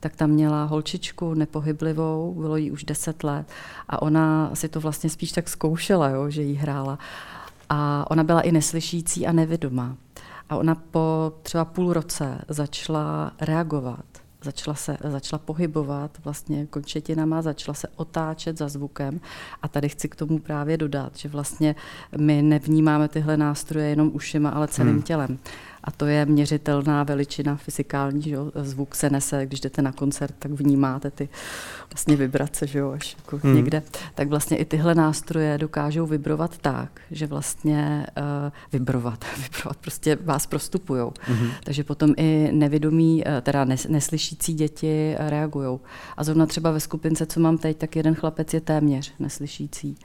tak 0.00 0.16
tam 0.16 0.30
měla 0.30 0.64
holčičku 0.64 1.34
nepohyblivou, 1.34 2.34
bylo 2.34 2.56
jí 2.56 2.70
už 2.70 2.84
10 2.84 3.24
let 3.24 3.46
a 3.88 4.02
ona 4.02 4.50
si 4.54 4.68
to 4.68 4.80
vlastně 4.80 5.10
spíš 5.10 5.32
tak 5.32 5.48
zkoušela, 5.48 6.08
jo, 6.08 6.30
že 6.30 6.42
jí 6.42 6.54
hrála. 6.54 6.98
A 7.68 8.10
ona 8.10 8.24
byla 8.24 8.40
i 8.40 8.52
neslyšící 8.52 9.26
a 9.26 9.32
nevědomá. 9.32 9.96
A 10.50 10.56
ona 10.56 10.74
po 10.74 11.32
třeba 11.42 11.64
půl 11.64 11.92
roce 11.92 12.38
začala 12.48 13.32
reagovat 13.40 14.19
začala 14.42 14.74
se 14.74 14.96
začala 15.04 15.38
pohybovat 15.44 16.18
vlastně 16.24 16.66
končetinama, 16.66 17.42
začala 17.42 17.74
se 17.74 17.88
otáčet 17.96 18.58
za 18.58 18.68
zvukem. 18.68 19.20
A 19.62 19.68
tady 19.68 19.88
chci 19.88 20.08
k 20.08 20.16
tomu 20.16 20.38
právě 20.38 20.76
dodat, 20.76 21.16
že 21.16 21.28
vlastně 21.28 21.74
my 22.16 22.42
nevnímáme 22.42 23.08
tyhle 23.08 23.36
nástroje 23.36 23.88
jenom 23.88 24.10
ušima, 24.14 24.50
ale 24.50 24.68
celým 24.68 24.92
hmm. 24.92 25.02
tělem 25.02 25.38
a 25.84 25.90
to 25.90 26.06
je 26.06 26.26
měřitelná 26.26 27.04
veličina 27.04 27.56
fyzikální, 27.56 28.22
že 28.22 28.30
jo? 28.30 28.52
zvuk 28.54 28.94
se 28.94 29.10
nese, 29.10 29.46
když 29.46 29.60
jdete 29.60 29.82
na 29.82 29.92
koncert, 29.92 30.34
tak 30.38 30.52
vnímáte 30.52 31.10
ty 31.10 31.28
vlastně 31.90 32.16
vibrace, 32.16 32.66
že 32.66 32.78
jo, 32.78 32.90
až 32.90 33.16
jako 33.18 33.40
hmm. 33.42 33.56
někde, 33.56 33.82
tak 34.14 34.28
vlastně 34.28 34.56
i 34.56 34.64
tyhle 34.64 34.94
nástroje 34.94 35.58
dokážou 35.58 36.06
vibrovat 36.06 36.58
tak, 36.58 37.00
že 37.10 37.26
vlastně 37.26 38.06
uh, 38.18 38.52
vibrovat, 38.72 39.24
vibrovat, 39.42 39.76
prostě 39.76 40.18
vás 40.24 40.46
prostupujou. 40.46 41.12
Hmm. 41.20 41.50
Takže 41.64 41.84
potom 41.84 42.14
i 42.16 42.48
nevědomí, 42.52 43.24
uh, 43.24 43.40
teda 43.40 43.64
nes, 43.64 43.86
neslyšící 43.88 44.54
děti 44.54 45.16
uh, 45.20 45.28
reagují. 45.28 45.78
A 46.16 46.24
zrovna 46.24 46.46
třeba 46.46 46.70
ve 46.70 46.80
skupince, 46.80 47.26
co 47.26 47.40
mám 47.40 47.58
teď, 47.58 47.76
tak 47.76 47.96
jeden 47.96 48.14
chlapec 48.14 48.54
je 48.54 48.60
téměř 48.60 49.12
neslyšící. 49.18 49.96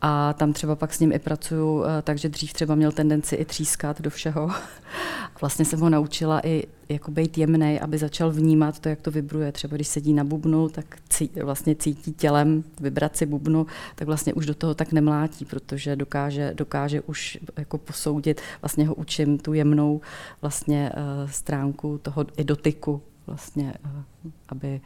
A 0.00 0.32
tam 0.32 0.52
třeba 0.52 0.76
pak 0.76 0.94
s 0.94 1.00
ním 1.00 1.12
i 1.12 1.18
pracuju, 1.18 1.84
eh, 1.84 2.02
takže 2.02 2.28
dřív 2.28 2.52
třeba 2.52 2.74
měl 2.74 2.92
tendenci 2.92 3.36
i 3.36 3.44
třískat 3.44 4.00
do 4.00 4.10
všeho. 4.10 4.50
Vlastně 5.40 5.64
jsem 5.64 5.80
ho 5.80 5.90
naučila 5.90 6.46
i 6.46 6.64
jako 6.88 7.10
být 7.10 7.38
jemnej, 7.38 7.80
aby 7.82 7.98
začal 7.98 8.30
vnímat 8.30 8.78
to, 8.78 8.88
jak 8.88 9.00
to 9.00 9.10
vibruje. 9.10 9.52
Třeba 9.52 9.76
když 9.76 9.88
sedí 9.88 10.12
na 10.12 10.24
bubnu, 10.24 10.68
tak 10.68 10.98
cí, 11.08 11.30
vlastně 11.44 11.74
cítí 11.74 12.12
tělem 12.12 12.64
vibraci 12.80 13.26
bubnu, 13.26 13.66
tak 13.94 14.06
vlastně 14.06 14.34
už 14.34 14.46
do 14.46 14.54
toho 14.54 14.74
tak 14.74 14.92
nemlátí, 14.92 15.44
protože 15.44 15.96
dokáže, 15.96 16.52
dokáže 16.54 17.00
už 17.00 17.38
jako 17.56 17.78
posoudit, 17.78 18.40
vlastně 18.62 18.88
ho 18.88 18.94
učím 18.94 19.38
tu 19.38 19.52
jemnou 19.52 20.00
vlastně 20.42 20.92
uh, 20.92 21.30
stránku 21.30 21.98
toho 21.98 22.26
i 22.36 22.44
dotyku, 22.44 23.02
vlastně, 23.26 23.74
uh, 23.84 24.30
aby 24.48 24.80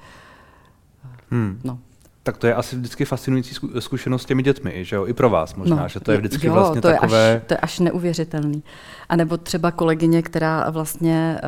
uh, 1.04 1.10
hmm. 1.30 1.60
no, 1.64 1.78
tak 2.26 2.36
to 2.36 2.46
je 2.46 2.54
asi 2.54 2.76
vždycky 2.76 3.04
fascinující 3.04 3.54
zkušenost 3.78 4.22
s 4.22 4.24
těmi 4.24 4.42
dětmi, 4.42 4.84
že 4.84 4.96
jo? 4.96 5.06
I 5.06 5.12
pro 5.12 5.30
vás 5.30 5.54
možná, 5.54 5.76
no, 5.76 5.88
že 5.88 6.00
to 6.00 6.12
je 6.12 6.18
vždycky 6.18 6.46
jo, 6.46 6.52
vlastně 6.52 6.80
to 6.80 6.88
takové... 6.88 7.28
Je 7.28 7.36
až, 7.36 7.42
to 7.46 7.54
je 7.54 7.58
až 7.58 7.78
neuvěřitelný. 7.78 8.62
A 9.08 9.16
nebo 9.16 9.36
třeba 9.36 9.70
kolegyně, 9.70 10.22
která 10.22 10.70
vlastně 10.70 11.40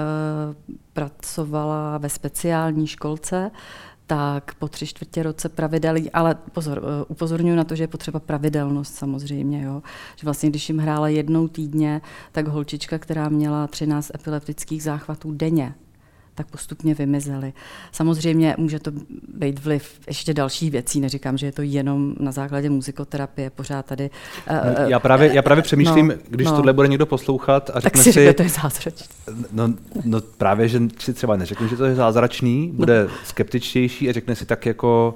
uh, 0.68 0.74
pracovala 0.92 1.98
ve 1.98 2.08
speciální 2.08 2.86
školce, 2.86 3.50
tak 4.06 4.54
po 4.54 4.68
tři 4.68 4.86
čtvrtě 4.86 5.22
roce 5.22 5.48
pravidelný, 5.48 6.10
ale 6.10 6.36
pozor, 6.52 6.78
uh, 6.78 6.84
upozorňuji 7.08 7.56
na 7.56 7.64
to, 7.64 7.74
že 7.74 7.82
je 7.82 7.88
potřeba 7.88 8.20
pravidelnost 8.20 8.94
samozřejmě, 8.94 9.62
jo? 9.62 9.82
že 10.16 10.24
vlastně 10.24 10.50
když 10.50 10.68
jim 10.68 10.78
hrála 10.78 11.08
jednou 11.08 11.48
týdně, 11.48 12.00
tak 12.32 12.48
holčička, 12.48 12.98
která 12.98 13.28
měla 13.28 13.66
13 13.66 14.10
epileptických 14.14 14.82
záchvatů 14.82 15.32
denně, 15.32 15.74
tak 16.36 16.46
postupně 16.46 16.94
vymizely. 16.94 17.52
Samozřejmě 17.92 18.54
může 18.58 18.78
to 18.78 18.90
být 19.34 19.64
vliv 19.64 20.00
ještě 20.06 20.34
dalších 20.34 20.70
věcí, 20.70 21.00
neříkám, 21.00 21.38
že 21.38 21.46
je 21.46 21.52
to 21.52 21.62
jenom 21.62 22.14
na 22.20 22.32
základě 22.32 22.70
muzikoterapie, 22.70 23.50
pořád 23.50 23.86
tady. 23.86 24.10
Uh, 24.50 24.88
já, 24.90 25.00
právě, 25.00 25.34
já 25.34 25.42
právě 25.42 25.62
přemýšlím, 25.62 26.08
no, 26.08 26.14
když 26.28 26.46
no, 26.46 26.56
tohle 26.56 26.72
bude 26.72 26.88
někdo 26.88 27.06
poslouchat 27.06 27.70
a 27.74 27.80
řekne 27.80 27.90
tak 27.90 28.02
si, 28.02 28.12
si, 28.12 28.24
že 28.24 28.32
to 28.32 28.42
je 28.42 28.48
zázračný. 28.48 29.06
No, 29.52 29.74
no 30.04 30.20
právě, 30.20 30.68
že 30.68 30.80
si 30.98 31.14
třeba 31.14 31.36
neřekne, 31.36 31.68
že 31.68 31.76
to 31.76 31.84
je 31.84 31.94
zázračný, 31.94 32.70
bude 32.74 33.04
no. 33.04 33.10
skeptičtější 33.24 34.08
a 34.08 34.12
řekne 34.12 34.34
si 34.34 34.46
tak 34.46 34.66
jako, 34.66 35.14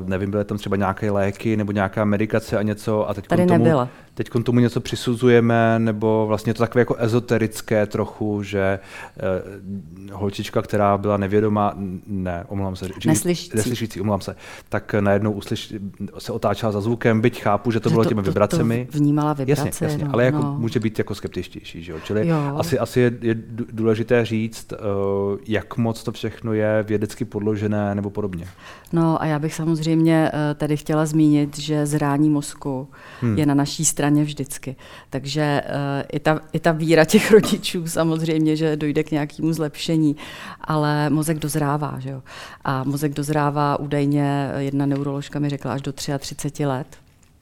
uh, 0.00 0.08
nevím, 0.08 0.30
byly 0.30 0.44
tam 0.44 0.58
třeba 0.58 0.76
nějaké 0.76 1.10
léky 1.10 1.56
nebo 1.56 1.72
nějaká 1.72 2.04
medikace 2.04 2.58
a 2.58 2.62
něco 2.62 3.08
a 3.08 3.14
teď 3.14 3.26
Tady 3.26 3.46
tomu, 3.46 3.64
nebyla. 3.64 3.88
teď 4.14 4.30
tomu 4.44 4.60
něco 4.60 4.80
přisuzujeme, 4.80 5.78
nebo 5.78 6.26
vlastně 6.26 6.54
to 6.54 6.58
takové 6.58 6.80
jako 6.80 6.96
ezoterické 6.98 7.86
trochu, 7.86 8.42
že 8.42 8.78
uh, 9.16 10.12
holčička, 10.12 10.62
která 10.62 10.98
byla 10.98 11.16
nevědomá, 11.16 11.74
ne, 12.06 12.44
omlouvám 12.48 12.76
se, 12.76 12.88
neslyšící, 13.06 13.56
neslyšící 13.56 14.00
omlouvám 14.00 14.20
se, 14.20 14.36
tak 14.68 14.94
najednou 14.94 15.32
uslyš, 15.32 15.74
se 16.18 16.32
otáčela 16.32 16.72
za 16.72 16.80
zvukem, 16.80 17.20
byť 17.20 17.42
chápu, 17.42 17.70
že 17.70 17.80
to 17.80 17.88
že 17.88 17.92
bylo 17.92 18.04
to, 18.04 18.08
těmi 18.08 18.22
vibracemi. 18.22 18.86
To, 18.86 18.92
to 18.92 18.98
vnímala 18.98 19.32
vibrace. 19.32 19.68
Jasně, 19.68 19.86
jasně 19.86 20.04
no, 20.04 20.10
ale 20.12 20.24
jako 20.24 20.38
no. 20.38 20.56
může 20.58 20.80
být 20.80 20.98
jako 20.98 21.14
skeptičtější, 21.14 21.82
že 21.82 21.92
jo? 21.92 21.98
Čili 22.04 22.28
jo. 22.28 22.56
asi, 22.56 22.78
asi 22.78 23.00
je, 23.00 23.12
je 23.20 23.34
důležité 23.72 24.24
říct, 24.24 24.72
uh, 24.72 25.38
jak 25.46 25.76
moc 25.76 26.02
to 26.02 26.12
všechno 26.12 26.52
je 26.52 26.84
vědecky 26.88 27.24
podložené 27.24 27.94
nebo 27.94 28.10
podobně. 28.10 28.48
No 28.92 29.22
a 29.22 29.26
já 29.26 29.38
bych 29.38 29.54
samozřejmě 29.58 30.30
uh, 30.32 30.38
tady 30.54 30.76
chtěla 30.76 31.06
zmínit, 31.06 31.58
že 31.58 31.86
zrání 31.86 32.30
mozku 32.30 32.88
hmm. 33.20 33.38
je 33.38 33.46
na 33.46 33.54
naší 33.54 33.84
straně 33.84 34.24
vždycky. 34.24 34.76
Takže 35.10 35.62
uh, 35.66 36.02
i, 36.12 36.20
ta, 36.20 36.40
i 36.52 36.60
ta 36.60 36.72
víra 36.72 37.04
těch 37.04 37.32
rodičů 37.36 37.86
samozřejmě, 37.86 38.56
že 38.56 38.76
dojde 38.76 39.02
k 39.02 39.10
nějakému 39.10 39.52
zlepšení, 39.52 40.16
ale 40.60 41.10
mozek 41.10 41.38
dozrává. 41.38 41.98
Že 41.98 42.10
jo? 42.10 42.22
A 42.64 42.84
mozek 42.84 43.14
dozrává 43.14 43.80
údajně, 43.80 44.50
jedna 44.58 44.86
neuroložka 44.86 45.38
mi 45.38 45.48
řekla, 45.48 45.72
až 45.72 45.82
do 45.82 45.92
33 45.92 46.66
let. 46.66 46.86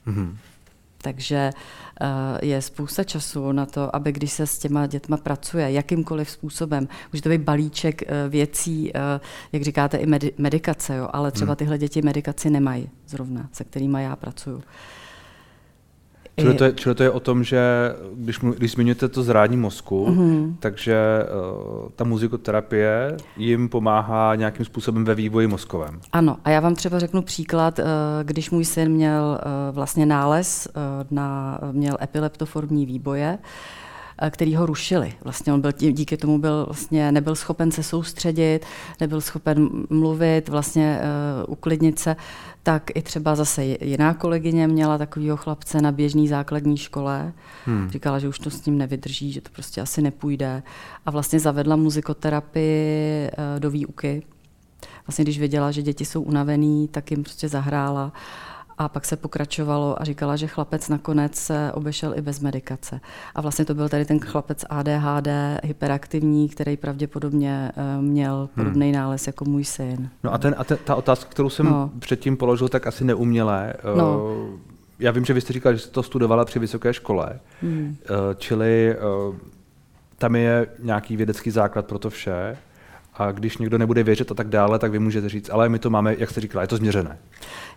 Hmm. 0.05 0.37
Takže 0.97 1.51
eh, 2.01 2.45
je 2.45 2.61
spousta 2.61 3.03
času 3.03 3.51
na 3.51 3.65
to, 3.65 3.95
aby 3.95 4.11
když 4.11 4.31
se 4.31 4.47
s 4.47 4.59
těma 4.59 4.87
dětma 4.87 5.17
pracuje, 5.17 5.71
jakýmkoliv 5.71 6.29
způsobem, 6.29 6.87
může 7.13 7.23
to 7.23 7.29
být 7.29 7.41
balíček 7.41 8.03
eh, 8.03 8.29
věcí, 8.29 8.91
eh, 8.95 9.19
jak 9.51 9.63
říkáte, 9.63 9.97
i 9.97 10.05
medikace, 10.37 10.95
jo, 10.95 11.09
ale 11.13 11.31
třeba 11.31 11.51
hmm. 11.51 11.55
tyhle 11.55 11.77
děti 11.77 12.01
medikaci 12.01 12.49
nemají 12.49 12.89
zrovna, 13.07 13.49
se 13.51 13.63
kterými 13.63 14.03
já 14.03 14.15
pracuju. 14.15 14.63
Čili 16.39 16.53
to, 16.53 16.63
je, 16.63 16.73
čili 16.73 16.95
to 16.95 17.03
je 17.03 17.09
o 17.09 17.19
tom, 17.19 17.43
že 17.43 17.59
když, 18.13 18.39
když 18.57 18.71
zmiňujete 18.71 19.07
to 19.07 19.23
zrádní 19.23 19.57
mozku, 19.57 20.07
mm-hmm. 20.09 20.55
takže 20.59 20.97
uh, 21.83 21.89
ta 21.95 22.03
muzikoterapie 22.03 23.17
jim 23.37 23.69
pomáhá 23.69 24.35
nějakým 24.35 24.65
způsobem 24.65 25.05
ve 25.05 25.15
vývoji 25.15 25.47
mozkovém. 25.47 25.99
Ano, 26.11 26.37
a 26.45 26.49
já 26.49 26.59
vám 26.59 26.75
třeba 26.75 26.99
řeknu 26.99 27.21
příklad, 27.21 27.79
uh, 27.79 27.85
když 28.23 28.49
můj 28.49 28.65
syn 28.65 28.91
měl 28.91 29.39
uh, 29.45 29.75
vlastně 29.75 30.05
nález, 30.05 30.67
uh, 30.67 31.07
na, 31.11 31.59
měl 31.71 31.97
epileptoformní 32.01 32.85
výboje, 32.85 33.37
který 34.29 34.55
ho 34.55 34.65
rušili. 34.65 35.13
Vlastně 35.23 35.53
on 35.53 35.61
byl 35.61 35.71
díky 35.71 36.17
tomu 36.17 36.39
byl 36.39 36.65
vlastně 36.65 37.11
nebyl 37.11 37.35
schopen 37.35 37.71
se 37.71 37.83
soustředit, 37.83 38.59
nebyl 39.01 39.21
schopen 39.21 39.69
mluvit, 39.89 40.49
vlastně 40.49 40.99
uh, 41.45 41.53
uklidnit 41.53 41.99
se, 41.99 42.15
tak 42.63 42.83
i 42.95 43.01
třeba 43.01 43.35
zase 43.35 43.65
jiná 43.65 44.13
kolegyně 44.13 44.67
měla 44.67 44.97
takového 44.97 45.37
chlapce 45.37 45.81
na 45.81 45.91
běžné 45.91 46.27
základní 46.27 46.77
škole. 46.77 47.33
Hmm. 47.65 47.89
Říkala, 47.89 48.19
že 48.19 48.27
už 48.27 48.39
to 48.39 48.49
s 48.49 48.65
ním 48.65 48.77
nevydrží, 48.77 49.31
že 49.31 49.41
to 49.41 49.49
prostě 49.49 49.81
asi 49.81 50.01
nepůjde. 50.01 50.63
A 51.05 51.11
vlastně 51.11 51.39
zavedla 51.39 51.75
muzikoterapii 51.75 53.29
uh, 53.31 53.59
do 53.59 53.71
výuky. 53.71 54.23
Vlastně 55.07 55.25
když 55.25 55.39
věděla, 55.39 55.71
že 55.71 55.81
děti 55.81 56.05
jsou 56.05 56.21
unavený, 56.21 56.87
tak 56.87 57.11
jim 57.11 57.23
prostě 57.23 57.49
zahrála 57.49 58.13
A 58.77 58.89
pak 58.89 59.05
se 59.05 59.17
pokračovalo 59.17 60.01
a 60.01 60.03
říkala, 60.03 60.35
že 60.35 60.47
chlapec 60.47 60.89
nakonec 60.89 61.35
se 61.35 61.71
obešel 61.73 62.13
i 62.17 62.21
bez 62.21 62.39
medikace. 62.39 62.99
A 63.35 63.41
vlastně 63.41 63.65
to 63.65 63.73
byl 63.73 63.89
tady 63.89 64.05
ten 64.05 64.19
chlapec 64.19 64.65
ADHD, 64.69 65.27
hyperaktivní, 65.63 66.49
který 66.49 66.77
pravděpodobně 66.77 67.71
eh, 67.75 68.01
měl 68.01 68.49
podobný 68.55 68.85
hmm. 68.85 68.95
nález 68.95 69.27
jako 69.27 69.45
můj 69.45 69.63
syn. 69.63 70.09
No 70.23 70.33
a, 70.33 70.37
ten, 70.37 70.55
a 70.57 70.63
ten, 70.63 70.77
ta 70.83 70.95
otázka, 70.95 71.29
kterou 71.29 71.49
jsem 71.49 71.65
no. 71.65 71.91
předtím 71.99 72.37
položil, 72.37 72.69
tak 72.69 72.87
asi 72.87 73.03
neumělé. 73.03 73.73
No. 73.97 74.35
Já 74.99 75.11
vím, 75.11 75.25
že 75.25 75.33
vy 75.33 75.41
jste 75.41 75.53
říkal, 75.53 75.73
že 75.73 75.79
jste 75.79 75.91
to 75.91 76.03
studovala 76.03 76.45
při 76.45 76.59
vysoké 76.59 76.93
škole, 76.93 77.39
hmm. 77.61 77.95
čili 78.37 78.95
tam 80.17 80.35
je 80.35 80.67
nějaký 80.79 81.17
vědecký 81.17 81.51
základ 81.51 81.85
pro 81.85 81.99
to 81.99 82.09
vše. 82.09 82.57
A 83.17 83.31
když 83.31 83.57
někdo 83.57 83.77
nebude 83.77 84.03
věřit 84.03 84.31
a 84.31 84.33
tak 84.33 84.47
dále, 84.47 84.79
tak 84.79 84.91
vy 84.91 84.99
můžete 84.99 85.29
říct, 85.29 85.49
ale 85.49 85.69
my 85.69 85.79
to 85.79 85.89
máme, 85.89 86.15
jak 86.17 86.29
jste 86.29 86.41
říkala, 86.41 86.61
je 86.61 86.67
to 86.67 86.77
změřené. 86.77 87.17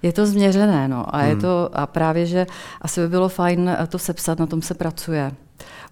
Je 0.02 0.12
to 0.12 0.26
změřené, 0.26 0.88
no. 0.88 1.14
A, 1.14 1.18
hmm. 1.18 1.28
je 1.28 1.36
to, 1.36 1.70
a 1.72 1.86
právě, 1.86 2.26
že 2.26 2.46
asi 2.80 3.00
by 3.00 3.08
bylo 3.08 3.28
fajn 3.28 3.76
to 3.88 3.98
sepsat, 3.98 4.38
na 4.38 4.46
tom 4.46 4.62
se 4.62 4.74
pracuje. 4.74 5.32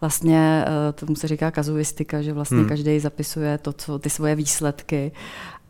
Vlastně 0.00 0.64
eh, 0.66 0.92
tomu 0.92 1.16
se 1.16 1.28
říká 1.28 1.50
kazuistika, 1.50 2.22
že 2.22 2.32
vlastně 2.32 2.58
hmm. 2.58 2.68
každý 2.68 3.00
zapisuje 3.00 3.58
to, 3.58 3.72
co, 3.72 3.98
ty 3.98 4.10
svoje 4.10 4.34
výsledky 4.34 5.12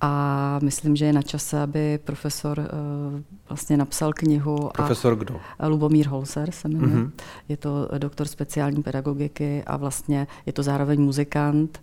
a 0.01 0.59
myslím, 0.63 0.97
že 0.97 1.05
je 1.05 1.13
na 1.13 1.23
čase, 1.23 1.61
aby 1.61 1.99
profesor 2.05 2.59
uh, 2.59 3.21
vlastně 3.49 3.77
napsal 3.77 4.13
knihu. 4.13 4.71
Profesor 4.75 5.13
a, 5.13 5.17
kdo? 5.17 5.41
Lubomír 5.63 6.09
Holzer 6.09 6.51
se 6.51 6.69
jmenuje. 6.69 6.95
Mm-hmm. 6.95 7.11
Je 7.49 7.57
to 7.57 7.89
doktor 7.99 8.27
speciální 8.27 8.83
pedagogiky 8.83 9.63
a 9.67 9.77
vlastně 9.77 10.27
je 10.47 10.53
to 10.53 10.63
zároveň 10.63 11.01
muzikant 11.01 11.81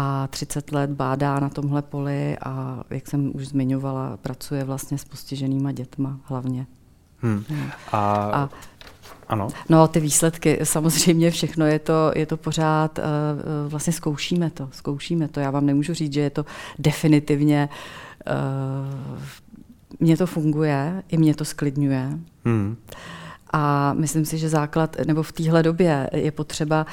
a 0.00 0.26
30 0.26 0.72
let 0.72 0.90
bádá 0.90 1.40
na 1.40 1.48
tomhle 1.48 1.82
poli 1.82 2.38
a, 2.38 2.82
jak 2.90 3.08
jsem 3.08 3.30
už 3.34 3.48
zmiňovala, 3.48 4.16
pracuje 4.16 4.64
vlastně 4.64 4.98
s 4.98 5.04
postiženýma 5.04 5.72
dětma 5.72 6.20
hlavně. 6.24 6.66
Hmm. 7.20 7.44
A, 7.92 7.98
a 8.32 8.50
ano. 9.28 9.48
No, 9.68 9.88
ty 9.88 10.00
výsledky, 10.00 10.58
samozřejmě 10.62 11.30
všechno 11.30 11.66
je 11.66 11.78
to, 11.78 12.12
je 12.14 12.26
to 12.26 12.36
pořád, 12.36 12.98
uh, 12.98 13.04
vlastně 13.70 13.92
zkoušíme 13.92 14.50
to, 14.50 14.68
zkoušíme 14.72 15.28
to. 15.28 15.40
Já 15.40 15.50
vám 15.50 15.66
nemůžu 15.66 15.94
říct, 15.94 16.12
že 16.12 16.20
je 16.20 16.30
to 16.30 16.46
definitivně, 16.78 17.68
uh, 18.26 19.18
mně 20.00 20.16
to 20.16 20.26
funguje, 20.26 21.02
i 21.08 21.16
mě 21.16 21.34
to 21.34 21.44
sklidňuje. 21.44 22.18
Hmm. 22.44 22.76
A 23.52 23.92
myslím 23.92 24.24
si, 24.24 24.38
že 24.38 24.48
základ, 24.48 24.96
nebo 25.06 25.22
v 25.22 25.32
téhle 25.32 25.62
době 25.62 26.10
je 26.12 26.30
potřeba, 26.30 26.86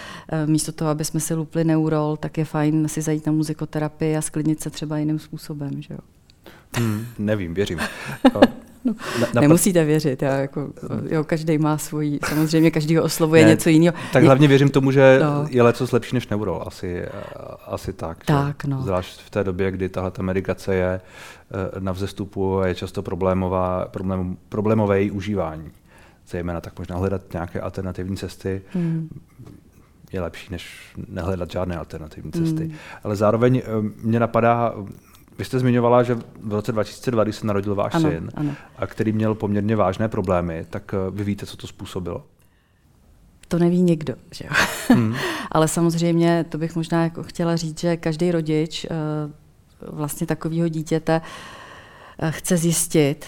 místo 0.45 0.71
toho, 0.71 0.91
aby 0.91 1.05
jsme 1.05 1.19
si 1.19 1.33
lupli 1.33 1.63
neurol, 1.63 2.17
tak 2.17 2.37
je 2.37 2.45
fajn 2.45 2.87
si 2.87 3.01
zajít 3.01 3.25
na 3.25 3.31
muzikoterapii 3.31 4.17
a 4.17 4.21
sklidnit 4.21 4.61
se 4.61 4.69
třeba 4.69 4.97
jiným 4.97 5.19
způsobem. 5.19 5.81
Že 5.81 5.93
jo? 5.93 5.99
Hmm, 6.77 7.05
nevím, 7.17 7.53
věřím. 7.53 7.79
No, 8.85 8.95
na, 9.33 9.41
nemusíte 9.41 9.83
věřit, 9.83 10.21
já 10.21 10.35
jako, 10.35 10.69
jo, 11.09 11.23
každý 11.23 11.57
má 11.57 11.77
svůj, 11.77 12.19
samozřejmě 12.27 12.71
každý 12.71 12.99
oslovuje 12.99 13.43
ne, 13.43 13.49
něco 13.49 13.69
jiného. 13.69 13.95
Tak 14.13 14.23
hlavně 14.23 14.47
věřím 14.47 14.69
tomu, 14.69 14.91
že 14.91 15.19
no. 15.23 15.47
je 15.49 15.61
leco 15.61 15.85
lepší 15.91 16.15
než 16.15 16.27
neurol, 16.27 16.63
asi, 16.67 17.05
asi 17.67 17.93
tak. 17.93 18.25
Tak, 18.25 18.65
no. 18.65 18.81
Zvlášť 18.81 19.21
v 19.21 19.29
té 19.29 19.43
době, 19.43 19.71
kdy 19.71 19.89
tahle 19.89 20.11
medikace 20.21 20.75
je 20.75 21.01
eh, 21.01 21.79
na 21.79 21.91
vzestupu 21.91 22.59
a 22.59 22.67
je 22.67 22.75
často 22.75 23.01
problémová, 23.03 23.85
problém, 23.85 24.37
problémové 24.49 24.99
její 24.99 25.11
užívání. 25.11 25.71
Zejména 26.27 26.61
tak 26.61 26.79
možná 26.79 26.97
hledat 26.97 27.21
nějaké 27.33 27.61
alternativní 27.61 28.17
cesty 28.17 28.61
hmm. 28.73 29.09
je 30.11 30.21
lepší, 30.21 30.51
než 30.51 30.93
nehledat 31.07 31.51
žádné 31.51 31.77
alternativní 31.77 32.31
cesty. 32.31 32.63
Hmm. 32.63 32.75
Ale 33.03 33.15
zároveň 33.15 33.61
eh, 33.65 33.69
mě 34.03 34.19
napadá 34.19 34.73
vy 35.37 35.45
jste 35.45 35.59
zmiňovala, 35.59 36.03
že 36.03 36.15
v 36.41 36.53
roce 36.53 36.71
2002, 36.71 37.23
když 37.23 37.35
se 37.35 37.47
narodil 37.47 37.75
váš 37.75 37.93
ano, 37.93 38.09
syn, 38.09 38.29
ano. 38.35 38.51
a 38.77 38.87
který 38.87 39.11
měl 39.11 39.35
poměrně 39.35 39.75
vážné 39.75 40.07
problémy, 40.07 40.65
tak 40.69 40.93
eh, 40.93 41.11
vy 41.11 41.23
víte, 41.23 41.45
co 41.45 41.57
to 41.57 41.67
způsobilo? 41.67 42.23
To 43.47 43.59
neví 43.59 43.81
nikdo, 43.81 44.15
že 44.31 44.45
jo? 44.45 44.51
Hmm. 44.89 45.15
Ale 45.51 45.67
samozřejmě, 45.67 46.45
to 46.49 46.57
bych 46.57 46.75
možná 46.75 47.03
jako 47.03 47.23
chtěla 47.23 47.55
říct, 47.55 47.79
že 47.79 47.97
každý 47.97 48.31
rodič 48.31 48.85
eh, 48.85 48.89
vlastně 49.91 50.27
takového 50.27 50.67
dítěte 50.67 51.21
chce 52.29 52.57
zjistit, 52.57 53.25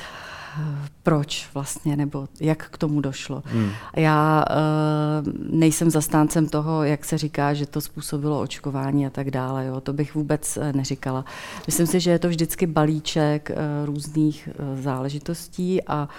proč 1.04 1.50
vlastně, 1.54 1.98
nebo 1.98 2.28
jak 2.40 2.70
k 2.70 2.78
tomu 2.78 3.02
došlo. 3.02 3.44
Hmm. 3.46 3.70
Já 3.96 4.46
uh, 4.50 5.34
nejsem 5.60 5.90
zastáncem 5.90 6.50
toho, 6.50 6.84
jak 6.84 7.06
se 7.06 7.18
říká, 7.18 7.54
že 7.54 7.66
to 7.66 7.82
způsobilo 7.82 8.42
očkování 8.42 9.08
a 9.08 9.10
tak 9.10 9.32
dále. 9.32 9.66
Jo. 9.66 9.82
To 9.82 9.94
bych 9.94 10.16
vůbec 10.16 10.58
uh, 10.58 10.64
neříkala. 10.76 11.26
Myslím 11.66 11.88
si, 11.88 12.00
že 12.00 12.12
je 12.12 12.20
to 12.20 12.30
vždycky 12.30 12.68
balíček 12.68 13.52
uh, 13.52 13.86
různých 13.86 14.50
uh, 14.60 14.82
záležitostí 14.82 15.84
a 15.84 16.10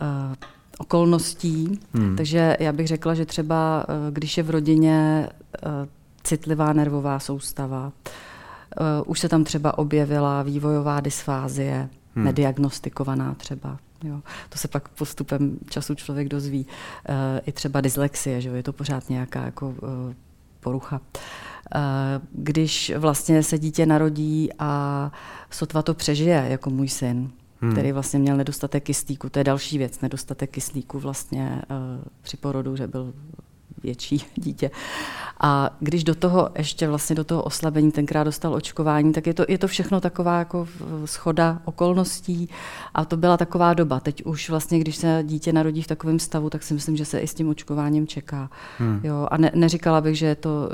uh, 0.00 0.34
okolností. 0.78 1.80
Hmm. 1.94 2.16
Takže 2.16 2.56
já 2.60 2.72
bych 2.72 2.86
řekla, 2.86 3.14
že 3.14 3.26
třeba, 3.26 3.86
uh, 3.88 3.94
když 4.14 4.36
je 4.36 4.42
v 4.42 4.50
rodině 4.50 5.28
uh, 5.66 5.70
citlivá 6.22 6.72
nervová 6.72 7.18
soustava, 7.18 7.86
uh, 7.86 7.92
už 9.06 9.20
se 9.20 9.28
tam 9.28 9.44
třeba 9.44 9.78
objevila 9.78 10.42
vývojová 10.42 11.00
dysfázie, 11.00 11.88
hmm. 12.14 12.24
nediagnostikovaná 12.24 13.34
třeba. 13.34 13.78
Jo. 14.04 14.20
To 14.48 14.58
se 14.58 14.68
pak 14.68 14.88
postupem 14.88 15.58
času 15.68 15.94
člověk 15.94 16.28
dozví. 16.28 16.66
E, 17.08 17.40
I 17.46 17.52
třeba 17.52 17.80
dyslexie, 17.80 18.40
že 18.40 18.48
jo? 18.48 18.54
je 18.54 18.62
to 18.62 18.72
pořád 18.72 19.10
nějaká 19.10 19.44
jako, 19.44 19.74
e, 20.10 20.14
porucha. 20.60 21.00
E, 21.74 21.80
když 22.32 22.92
vlastně 22.98 23.42
se 23.42 23.58
dítě 23.58 23.86
narodí 23.86 24.50
a 24.58 25.12
sotva 25.50 25.82
to 25.82 25.94
přežije, 25.94 26.46
jako 26.48 26.70
můj 26.70 26.88
syn, 26.88 27.30
hmm. 27.60 27.72
který 27.72 27.92
vlastně 27.92 28.18
měl 28.18 28.36
nedostatek 28.36 28.84
kyslíku, 28.84 29.28
to 29.28 29.38
je 29.38 29.44
další 29.44 29.78
věc, 29.78 30.00
nedostatek 30.00 30.50
kyslíku 30.50 30.98
vlastně 30.98 31.62
e, 31.62 31.74
při 32.22 32.36
porodu, 32.36 32.76
že 32.76 32.86
byl 32.86 33.12
větší 33.82 34.24
dítě. 34.34 34.70
A 35.40 35.76
když 35.80 36.04
do 36.04 36.14
toho 36.14 36.50
ještě 36.58 36.88
vlastně 36.88 37.16
do 37.16 37.24
toho 37.24 37.42
oslabení 37.42 37.92
tenkrát 37.92 38.24
dostal 38.24 38.54
očkování, 38.54 39.12
tak 39.12 39.26
je 39.26 39.34
to, 39.34 39.44
je 39.48 39.58
to 39.58 39.68
všechno 39.68 40.00
taková 40.00 40.38
jako 40.38 40.68
schoda 41.04 41.58
okolností 41.64 42.48
a 42.94 43.04
to 43.04 43.16
byla 43.16 43.36
taková 43.36 43.74
doba. 43.74 44.00
Teď 44.00 44.24
už 44.24 44.50
vlastně, 44.50 44.78
když 44.78 44.96
se 44.96 45.22
dítě 45.22 45.52
narodí 45.52 45.82
v 45.82 45.86
takovém 45.86 46.18
stavu, 46.18 46.50
tak 46.50 46.62
si 46.62 46.74
myslím, 46.74 46.96
že 46.96 47.04
se 47.04 47.20
i 47.20 47.26
s 47.26 47.34
tím 47.34 47.48
očkováním 47.48 48.06
čeká. 48.06 48.50
Hmm. 48.78 49.00
Jo, 49.04 49.28
a 49.30 49.36
ne, 49.36 49.50
neříkala 49.54 50.00
bych, 50.00 50.18
že 50.18 50.26
je, 50.26 50.34
to, 50.34 50.70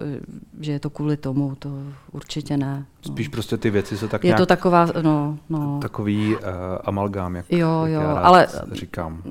že 0.60 0.72
je 0.72 0.80
to 0.80 0.90
kvůli 0.90 1.16
tomu, 1.16 1.54
to 1.58 1.68
určitě 2.12 2.56
ne. 2.56 2.86
No. 3.06 3.12
Spíš 3.12 3.28
prostě 3.28 3.56
ty 3.56 3.70
věci 3.70 3.98
jsou 3.98 4.08
tak 4.08 4.24
Je 4.24 4.34
to 4.34 4.46
taková, 4.46 4.86
no, 5.02 5.38
no. 5.48 5.78
Takový 5.82 6.36
uh, 6.36 6.42
amalgám, 6.84 7.36
jak, 7.36 7.46
jo, 7.52 7.84
jak 7.84 8.02
jo, 8.02 8.08
já 8.08 8.12
ale, 8.12 8.46
říkám. 8.72 9.22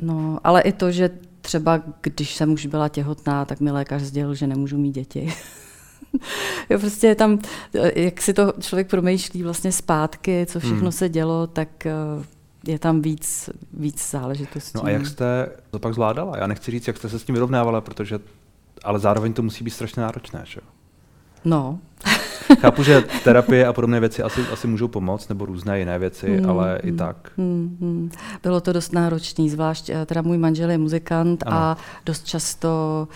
No, 0.00 0.38
ale 0.44 0.60
i 0.60 0.72
to, 0.72 0.90
že 0.90 1.10
třeba 1.44 1.82
když 2.00 2.34
jsem 2.34 2.52
už 2.52 2.66
byla 2.66 2.88
těhotná, 2.88 3.44
tak 3.44 3.60
mi 3.60 3.70
lékař 3.70 4.02
sdělil, 4.02 4.34
že 4.34 4.46
nemůžu 4.46 4.78
mít 4.78 4.92
děti. 4.92 5.34
jo, 6.70 6.78
prostě 6.78 7.06
je 7.06 7.14
tam, 7.14 7.38
jak 7.94 8.22
si 8.22 8.32
to 8.34 8.52
člověk 8.60 8.90
promýšlí 8.90 9.42
vlastně 9.42 9.72
zpátky, 9.72 10.46
co 10.48 10.60
všechno 10.60 10.80
hmm. 10.80 10.92
se 10.92 11.08
dělo, 11.08 11.46
tak 11.46 11.86
eh, 11.86 11.92
je 12.66 12.78
tam 12.78 13.02
víc, 13.02 13.50
víc 13.72 14.10
záležitostí. 14.10 14.72
No 14.74 14.84
a 14.84 14.90
jak 14.90 15.06
jste 15.06 15.48
to 15.70 15.78
pak 15.78 15.94
zvládala? 15.94 16.38
Já 16.38 16.46
nechci 16.46 16.70
říct, 16.70 16.86
jak 16.86 16.96
jste 16.96 17.08
se 17.08 17.18
s 17.18 17.24
tím 17.24 17.34
vyrovnávala, 17.34 17.80
protože 17.80 18.18
ale 18.84 18.98
zároveň 18.98 19.32
to 19.32 19.42
musí 19.42 19.64
být 19.64 19.70
strašně 19.70 20.02
náročné, 20.02 20.42
že? 20.44 20.60
No. 21.44 21.78
Chápu, 22.60 22.82
že 22.82 23.04
terapie 23.24 23.66
a 23.66 23.72
podobné 23.72 24.00
věci 24.00 24.22
asi, 24.22 24.40
asi 24.52 24.66
můžou 24.66 24.88
pomoct, 24.88 25.28
nebo 25.28 25.46
různé 25.46 25.78
jiné 25.78 25.98
věci, 25.98 26.36
hmm, 26.36 26.50
ale 26.50 26.80
hmm, 26.82 26.94
i 26.94 26.98
tak. 26.98 27.16
Hmm, 27.36 27.76
hmm. 27.80 28.10
Bylo 28.42 28.60
to 28.60 28.72
dost 28.72 28.92
náročné, 28.92 29.48
zvlášť 29.48 29.90
eh, 29.90 30.06
teda 30.06 30.22
můj 30.22 30.38
manžel 30.38 30.70
je 30.70 30.78
muzikant 30.78 31.44
ano. 31.46 31.56
a 31.56 31.76
dost 32.06 32.26
často 32.26 33.08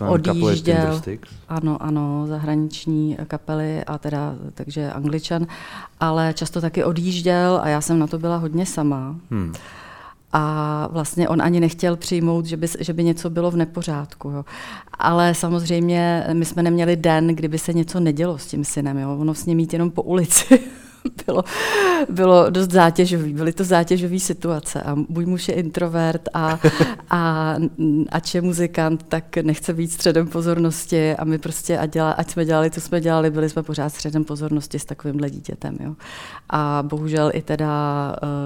uh, 0.00 0.12
odjížděl. 0.12 1.02
Ano, 1.48 1.82
ano, 1.82 2.26
zahraniční 2.26 3.16
kapely 3.26 3.84
a 3.84 3.98
teda, 3.98 4.34
takže 4.54 4.92
angličan, 4.92 5.46
ale 6.00 6.34
často 6.34 6.60
taky 6.60 6.84
odjížděl 6.84 7.60
a 7.62 7.68
já 7.68 7.80
jsem 7.80 7.98
na 7.98 8.06
to 8.06 8.18
byla 8.18 8.36
hodně 8.36 8.66
sama. 8.66 9.16
Hmm 9.30 9.52
a 10.32 10.88
vlastně 10.92 11.28
on 11.28 11.42
ani 11.42 11.60
nechtěl 11.60 11.96
přijmout, 11.96 12.46
že 12.46 12.56
by, 12.56 12.66
že 12.80 12.92
by 12.92 13.04
něco 13.04 13.30
bylo 13.30 13.50
v 13.50 13.56
nepořádku. 13.56 14.30
Jo. 14.30 14.44
Ale 14.98 15.34
samozřejmě 15.34 16.26
my 16.32 16.44
jsme 16.44 16.62
neměli 16.62 16.96
den, 16.96 17.28
kdyby 17.28 17.58
se 17.58 17.72
něco 17.72 18.00
nedělo 18.00 18.38
s 18.38 18.46
tím 18.46 18.64
synem. 18.64 18.98
Jo. 18.98 19.16
Ono 19.18 19.34
s 19.34 19.46
ním 19.46 19.56
mít 19.56 19.72
jenom 19.72 19.90
po 19.90 20.02
ulici. 20.02 20.58
bylo, 21.26 21.44
bylo 22.10 22.50
dost 22.50 22.70
zátěžový, 22.70 23.34
byly 23.34 23.52
to 23.52 23.64
zátěžové 23.64 24.18
situace 24.18 24.82
a 24.82 24.94
můj 24.94 25.26
muž 25.26 25.48
je 25.48 25.54
introvert 25.54 26.28
a, 26.34 26.58
a 27.10 27.54
ač 28.10 28.34
je 28.34 28.42
muzikant, 28.42 29.02
tak 29.02 29.36
nechce 29.36 29.74
být 29.74 29.92
středem 29.92 30.26
pozornosti 30.26 31.16
a 31.16 31.24
my 31.24 31.38
prostě, 31.38 31.78
ať, 31.78 31.90
děla, 31.90 32.12
ať 32.12 32.30
jsme 32.30 32.44
dělali, 32.44 32.70
co 32.70 32.80
jsme 32.80 33.00
dělali, 33.00 33.30
byli 33.30 33.48
jsme 33.48 33.62
pořád 33.62 33.88
středem 33.88 34.24
pozornosti 34.24 34.78
s 34.78 34.84
takovýmhle 34.84 35.30
dítětem. 35.30 35.76
Jo. 35.80 35.94
A 36.50 36.84
bohužel 36.86 37.30
i 37.34 37.42
teda 37.42 37.72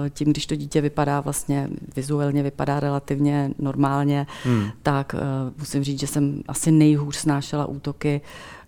eh, 0.05 0.09
tím, 0.09 0.31
když 0.31 0.45
to 0.45 0.55
dítě 0.55 0.81
vypadá 0.81 1.21
vlastně, 1.21 1.69
vizuálně 1.95 2.43
vypadá 2.43 2.79
relativně 2.79 3.51
normálně, 3.59 4.27
hmm. 4.43 4.69
tak 4.83 5.13
uh, 5.13 5.19
musím 5.59 5.83
říct, 5.83 5.99
že 5.99 6.07
jsem 6.07 6.41
asi 6.47 6.71
nejhůř 6.71 7.15
snášela 7.15 7.65
útoky 7.65 8.21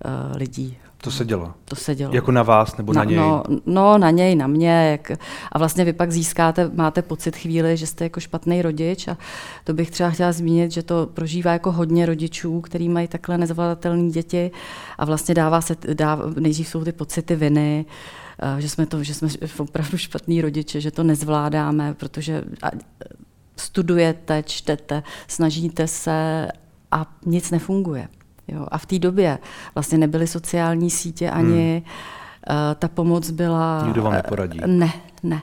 uh, 0.06 0.38
lidí 0.38 0.78
To 1.02 1.12
se 1.12 1.26
dělo. 1.26 1.54
To 1.66 1.76
se 1.76 1.96
dělo. 1.96 2.14
Jako 2.14 2.32
na 2.32 2.44
vás 2.44 2.78
nebo 2.78 2.94
na, 2.94 3.02
na 3.02 3.04
něj? 3.04 3.18
No, 3.18 3.44
no, 3.66 3.98
na 3.98 4.12
něj, 4.12 4.36
na 4.36 4.48
mě. 4.48 4.92
Jak, 4.92 5.12
a 5.52 5.58
vlastně 5.60 5.86
vy 5.86 5.94
pak 5.94 6.12
získáte, 6.12 6.72
máte 6.74 7.02
pocit 7.02 7.36
chvíli, 7.36 7.78
že 7.78 7.88
jste 7.88 8.04
jako 8.04 8.20
špatný 8.20 8.62
rodič 8.62 9.08
a 9.08 9.18
to 9.64 9.74
bych 9.74 9.92
třeba 9.92 10.10
chtěla 10.10 10.32
zmínit, 10.32 10.72
že 10.72 10.84
to 10.84 11.10
prožívá 11.14 11.52
jako 11.52 11.72
hodně 11.72 12.06
rodičů, 12.06 12.62
který 12.62 12.90
mají 12.90 13.08
takhle 13.08 13.38
nezvladatelné 13.38 14.10
děti 14.10 14.52
a 14.98 15.06
vlastně 15.06 15.36
dává 15.36 15.62
se, 15.62 15.76
dá, 15.94 16.20
nejdřív 16.40 16.68
jsou 16.68 16.84
ty 16.84 16.92
pocity 16.92 17.36
viny, 17.36 17.86
eh, 18.58 18.62
že 18.62 18.70
jsme 18.70 18.86
to, 18.86 19.04
že 19.04 19.14
jsme 19.14 19.30
opravdu 19.58 19.98
špatní 19.98 20.42
rodiče, 20.42 20.82
že 20.82 20.92
to 20.92 21.04
nezvládáme, 21.04 21.94
protože 21.94 22.44
studujete, 23.58 24.44
čtete, 24.44 25.04
snažíte 25.28 25.88
se 25.88 26.48
a 26.92 27.06
nic 27.26 27.52
nefunguje. 27.52 28.08
Jo. 28.52 28.66
A 28.72 28.78
v 28.78 28.86
té 28.86 29.00
době 29.00 29.38
vlastně 29.76 29.98
nebyly 29.98 30.28
sociální 30.28 30.90
sítě 30.90 31.30
ani 31.30 31.84
hmm. 32.48 32.66
uh, 32.70 32.76
ta 32.76 32.88
pomoc 32.88 33.30
byla... 33.30 33.84
Nikdo 33.86 34.04
vám 34.04 34.14
neporadí. 34.14 34.60
Ne, 34.66 34.92
ne. 35.24 35.42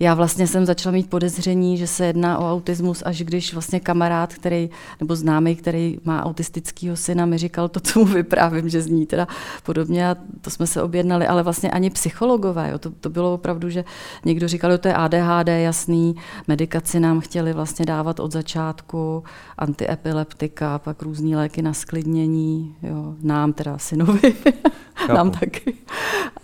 Já 0.00 0.14
vlastně 0.14 0.46
jsem 0.46 0.66
začala 0.66 0.92
mít 0.92 1.10
podezření, 1.10 1.76
že 1.76 1.86
se 1.86 2.06
jedná 2.06 2.38
o 2.38 2.52
autismus, 2.52 3.02
až 3.06 3.22
když 3.22 3.52
vlastně 3.52 3.80
kamarád, 3.80 4.34
který, 4.34 4.70
nebo 5.00 5.16
známý, 5.16 5.56
který 5.56 5.98
má 6.04 6.24
autistického 6.24 6.96
syna, 6.96 7.26
mi 7.26 7.38
říkal 7.38 7.68
to, 7.68 7.80
co 7.80 7.98
mu 7.98 8.04
vyprávím, 8.04 8.68
že 8.68 8.82
zní 8.82 9.06
teda 9.06 9.28
podobně 9.62 10.08
a 10.08 10.16
to 10.40 10.50
jsme 10.50 10.66
se 10.66 10.82
objednali, 10.82 11.26
ale 11.26 11.42
vlastně 11.42 11.70
ani 11.70 11.90
psychologové, 11.90 12.70
jo, 12.70 12.78
to, 12.78 12.90
to 12.90 13.10
bylo 13.10 13.34
opravdu, 13.34 13.70
že 13.70 13.84
někdo 14.24 14.48
říkal, 14.48 14.72
že 14.72 14.78
to 14.78 14.88
je 14.88 14.94
ADHD, 14.94 15.48
jasný, 15.48 16.16
medikaci 16.48 17.00
nám 17.00 17.20
chtěli 17.20 17.52
vlastně 17.52 17.84
dávat 17.86 18.20
od 18.20 18.32
začátku, 18.32 19.24
antiepileptika, 19.58 20.78
pak 20.78 21.02
různé 21.02 21.36
léky 21.36 21.62
na 21.62 21.72
sklidnění, 21.72 22.74
jo, 22.82 23.14
nám 23.22 23.52
teda 23.52 23.78
synovi, 23.78 24.34
nám 25.08 25.30
taky, 25.30 25.74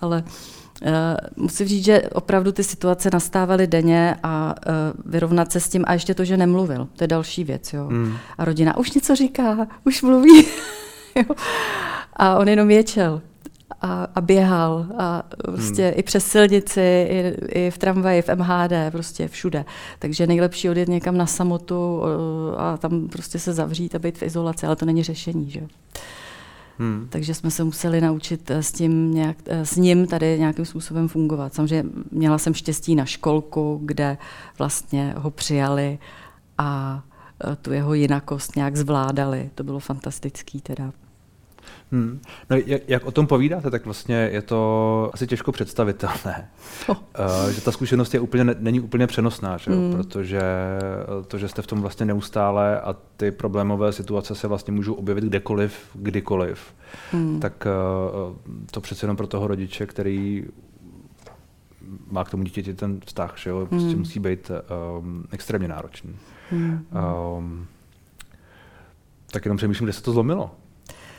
ale 0.01 0.25
musím 1.37 1.69
říct, 1.69 1.85
že 1.85 2.03
opravdu 2.03 2.53
ty 2.53 2.65
situace 2.65 3.11
nastávaly 3.13 3.67
denně 3.67 4.17
a 4.23 4.55
uh, 4.67 5.13
vyrovnat 5.13 5.53
se 5.53 5.61
s 5.61 5.69
tím 5.69 5.85
a 5.87 5.93
ještě 5.93 6.15
to, 6.15 6.25
že 6.25 6.37
nemluvil, 6.37 6.89
to 6.97 7.05
je 7.05 7.09
další 7.09 7.45
věc. 7.45 7.73
Jo. 7.73 7.85
Hmm. 7.85 8.17
A 8.39 8.45
rodina 8.45 8.77
už 8.77 8.93
něco 8.93 9.17
říká, 9.17 9.69
už 9.85 10.03
mluví. 10.03 10.47
a 12.17 12.39
on 12.39 12.49
jenom 12.49 12.71
ječel 12.71 13.21
a, 13.81 14.07
a 14.15 14.21
běhal 14.21 14.87
a 14.99 15.23
prostě 15.45 15.83
hmm. 15.85 15.95
i 15.97 16.03
přes 16.03 16.27
silnici, 16.27 16.81
i, 17.11 17.35
i 17.49 17.71
v 17.71 17.79
tramvaji, 17.79 18.23
v 18.23 18.29
MHD, 18.29 18.73
prostě 18.93 19.29
všude. 19.29 19.65
Takže 19.99 20.27
nejlepší 20.27 20.71
odjet 20.71 20.89
někam 20.89 21.17
na 21.17 21.27
samotu 21.27 22.03
a 22.57 22.77
tam 22.77 23.09
prostě 23.09 23.39
se 23.39 23.53
zavřít 23.53 23.95
a 23.95 23.99
být 23.99 24.19
v 24.19 24.23
izolaci, 24.23 24.67
ale 24.67 24.77
to 24.77 24.87
není 24.87 25.03
řešení. 25.03 25.51
Že? 25.51 25.61
Hmm. 26.81 27.07
Takže 27.11 27.35
jsme 27.35 27.51
se 27.51 27.65
museli 27.65 28.01
naučit 28.01 28.51
eh, 28.51 28.63
s, 28.63 28.73
tím 28.73 29.15
nějak, 29.15 29.37
eh, 29.47 29.67
s 29.67 29.77
ním 29.77 30.07
tady 30.07 30.39
nějakým 30.39 30.65
způsobem 30.65 31.09
fungovat. 31.09 31.55
Samozřejmě 31.55 31.91
měla 32.11 32.39
jsem 32.39 32.55
štěstí 32.55 32.95
na 32.95 33.05
školku, 33.05 33.81
kde 33.85 34.19
vlastně 34.59 35.15
ho 35.17 35.31
přijali 35.31 35.99
a 36.59 37.03
eh, 37.45 37.57
tu 37.57 37.73
jeho 37.73 37.95
jinakost 37.95 38.57
nějak 38.57 38.77
zvládali. 38.77 39.51
To 39.55 39.65
bylo 39.65 39.79
fantastický 39.79 40.61
teda. 40.61 40.93
Hmm. 41.93 42.21
No, 42.51 42.57
jak, 42.67 42.83
jak 42.89 43.05
o 43.05 43.11
tom 43.11 43.27
povídáte, 43.27 43.71
tak 43.71 43.85
vlastně 43.85 44.29
je 44.33 44.43
to 44.43 45.11
asi 45.15 45.27
těžko 45.27 45.53
představitelné. 45.53 46.51
Oh. 46.87 46.97
Uh, 47.45 47.51
že 47.51 47.61
ta 47.61 47.73
zkušenost 47.73 48.15
je 48.15 48.21
úplně, 48.21 48.45
není 48.59 48.81
úplně 48.81 49.07
přenosná, 49.07 49.57
že? 49.57 49.71
Hmm. 49.71 49.93
protože 49.93 50.43
to, 51.27 51.39
že 51.39 51.49
jste 51.49 51.63
v 51.63 51.67
tom 51.67 51.81
vlastně 51.81 52.07
neustále 52.07 52.81
a 52.81 52.97
ty 53.17 53.31
problémové 53.31 53.93
situace 53.93 54.35
se 54.35 54.49
vlastně 54.49 54.73
můžou 54.73 54.95
objevit 54.95 55.25
kdekoliv, 55.25 55.91
kdykoliv, 55.95 56.75
hmm. 57.13 57.41
tak 57.41 57.67
uh, 57.67 58.37
to 58.71 58.81
přece 58.81 59.05
jenom 59.05 59.17
pro 59.17 59.27
toho 59.27 59.47
rodiče, 59.47 59.87
který 59.87 60.45
má 62.11 62.25
k 62.25 62.31
tomu 62.31 62.43
dítěti 62.43 62.75
ten 62.75 63.01
vztah, 63.07 63.35
že 63.39 63.51
jo, 63.51 63.67
prostě 63.67 63.89
hmm. 63.89 63.99
musí 63.99 64.21
být 64.21 64.51
um, 65.01 65.25
extrémně 65.31 65.69
náročný. 65.69 66.17
Hmm. 66.51 66.87
Um, 67.39 67.67
tak 69.31 69.45
jenom 69.45 69.57
přemýšlím, 69.57 69.87
kde 69.87 69.93
se 69.93 70.03
to 70.03 70.13
zlomilo 70.13 70.51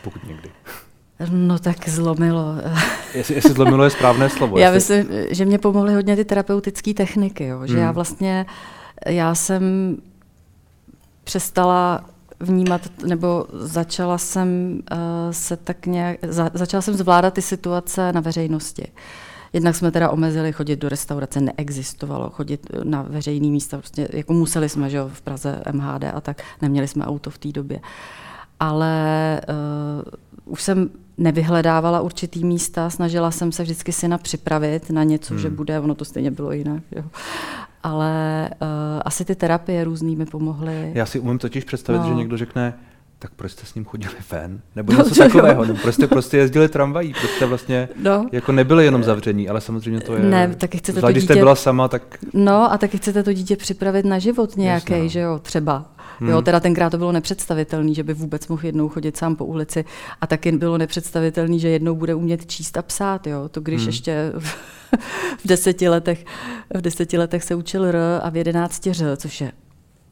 pokud 0.03 0.27
někdy. 0.27 0.49
No 1.29 1.59
tak 1.59 1.89
zlomilo. 1.89 2.55
jestli, 3.13 3.35
jestli 3.35 3.53
zlomilo 3.53 3.83
je 3.83 3.89
správné 3.89 4.29
slovo. 4.29 4.57
Já 4.57 4.71
jestli... 4.71 4.97
myslím, 4.97 5.25
že 5.29 5.45
mě 5.45 5.57
pomohly 5.57 5.93
hodně 5.93 6.15
ty 6.15 6.25
terapeutické 6.25 6.93
techniky, 6.93 7.45
jo? 7.45 7.67
že 7.67 7.73
hmm. 7.73 7.83
já 7.83 7.91
vlastně, 7.91 8.45
já 9.05 9.35
jsem 9.35 9.97
přestala 11.23 12.05
vnímat, 12.39 12.81
nebo 13.05 13.45
začala 13.53 14.17
jsem 14.17 14.79
uh, 14.91 14.97
se 15.31 15.57
tak 15.57 15.85
nějak, 15.85 16.17
za, 16.27 16.51
začala 16.53 16.81
jsem 16.81 16.93
zvládat 16.93 17.33
ty 17.33 17.41
situace 17.41 18.13
na 18.13 18.21
veřejnosti. 18.21 18.87
Jednak 19.53 19.75
jsme 19.75 19.91
teda 19.91 20.09
omezili 20.09 20.53
chodit 20.53 20.75
do 20.75 20.89
restaurace, 20.89 21.41
neexistovalo 21.41 22.29
chodit 22.29 22.67
na 22.83 23.01
veřejný 23.01 23.51
místa, 23.51 23.77
prostě 23.77 24.07
jako 24.13 24.33
museli 24.33 24.69
jsme, 24.69 24.89
že 24.89 24.97
jo, 24.97 25.09
v 25.13 25.21
Praze 25.21 25.63
MHD 25.71 26.03
a 26.03 26.21
tak, 26.21 26.41
neměli 26.61 26.87
jsme 26.87 27.05
auto 27.05 27.29
v 27.29 27.37
té 27.37 27.51
době. 27.51 27.79
Ale 28.61 29.41
uh, 29.49 30.53
už 30.53 30.61
jsem 30.61 30.89
nevyhledávala 31.17 32.01
určitý 32.01 32.43
místa, 32.45 32.89
snažila 32.89 33.31
jsem 33.31 33.51
se 33.51 33.63
vždycky 33.63 33.91
syna 33.91 34.17
připravit 34.17 34.89
na 34.89 35.03
něco, 35.03 35.33
hmm. 35.33 35.41
že 35.41 35.49
bude, 35.49 35.79
ono 35.79 35.95
to 35.95 36.05
stejně 36.05 36.31
bylo 36.31 36.51
jinak. 36.51 36.83
Jo. 36.91 37.03
Ale 37.83 38.49
uh, 38.61 38.67
asi 39.05 39.25
ty 39.25 39.35
terapie 39.35 39.83
různý 39.83 40.15
mi 40.15 40.25
pomohly. 40.25 40.91
Já 40.93 41.05
si 41.05 41.19
umím 41.19 41.37
totiž 41.37 41.63
představit, 41.63 41.99
no. 41.99 42.07
že 42.07 42.13
někdo 42.13 42.37
řekne, 42.37 42.73
tak 43.19 43.31
proč 43.35 43.51
jste 43.51 43.65
s 43.65 43.75
ním 43.75 43.85
chodili 43.85 44.13
ven? 44.31 44.61
Nebo 44.75 44.91
něco 44.91 45.09
no, 45.09 45.15
takového. 45.15 45.65
Nebo 45.65 45.79
proč 45.81 45.95
jste 45.95 46.07
prostě 46.07 46.37
jezdili 46.37 46.69
tramvají? 46.69 47.13
Proč 47.13 47.31
jste 47.31 47.45
vlastně 47.45 47.89
no. 48.03 48.25
jako 48.31 48.51
nebyli 48.51 48.85
jenom 48.85 49.03
zavření, 49.03 49.49
ale 49.49 49.61
samozřejmě 49.61 50.01
to 50.01 50.13
je... 50.13 50.23
Ne, 50.23 50.55
taky 50.55 50.77
chcete 50.77 50.99
zvlášť, 50.99 51.13
to 51.13 51.19
dítě... 51.19 51.25
když 51.25 51.35
jste 51.35 51.39
byla 51.39 51.55
sama, 51.55 51.87
tak... 51.87 52.17
No 52.33 52.73
a 52.73 52.77
taky 52.77 52.97
chcete 52.97 53.23
to 53.23 53.33
dítě 53.33 53.55
připravit 53.55 54.05
na 54.05 54.19
život 54.19 54.57
nějaký, 54.57 55.01
no. 55.01 55.07
že 55.07 55.19
jo, 55.19 55.39
třeba. 55.39 55.85
Hmm. 56.21 56.29
Jo, 56.29 56.41
teda 56.41 56.59
tenkrát 56.59 56.89
to 56.89 56.97
bylo 56.97 57.11
nepředstavitelné, 57.11 57.93
že 57.93 58.03
by 58.03 58.13
vůbec 58.13 58.47
mohl 58.47 58.65
jednou 58.65 58.89
chodit 58.89 59.17
sám 59.17 59.35
po 59.35 59.45
ulici 59.45 59.85
a 60.21 60.27
taky 60.27 60.51
bylo 60.51 60.77
nepředstavitelné, 60.77 61.59
že 61.59 61.69
jednou 61.69 61.95
bude 61.95 62.15
umět 62.15 62.45
číst 62.45 62.77
a 62.77 62.81
psát. 62.81 63.27
Jo. 63.27 63.49
To 63.49 63.61
když 63.61 63.81
hmm. 63.81 63.89
ještě 63.89 64.33
v 65.37 65.47
deseti, 65.47 65.89
letech, 65.89 66.25
v 66.75 66.81
deseti 66.81 67.17
letech 67.17 67.43
se 67.43 67.55
učil 67.55 67.85
R 67.85 67.97
a 68.21 68.29
v 68.29 68.37
jedenácti 68.37 68.89
R, 68.89 69.17
což 69.17 69.41
je 69.41 69.51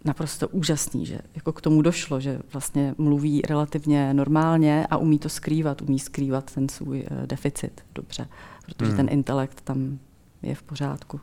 naprosto 0.05 0.47
úžasný, 0.47 1.05
že 1.05 1.19
jako 1.35 1.51
k 1.51 1.61
tomu 1.61 1.81
došlo, 1.81 2.19
že 2.19 2.39
vlastně 2.53 2.95
mluví 2.97 3.41
relativně 3.41 4.13
normálně 4.13 4.87
a 4.89 4.97
umí 4.97 5.19
to 5.19 5.29
skrývat, 5.29 5.81
umí 5.81 5.99
skrývat 5.99 6.51
ten 6.51 6.69
svůj 6.69 6.99
uh, 7.11 7.27
deficit 7.27 7.81
dobře, 7.95 8.27
protože 8.65 8.89
hmm. 8.89 8.97
ten 8.97 9.07
intelekt 9.09 9.61
tam 9.61 9.99
je 10.41 10.55
v 10.55 10.63
pořádku. 10.63 11.19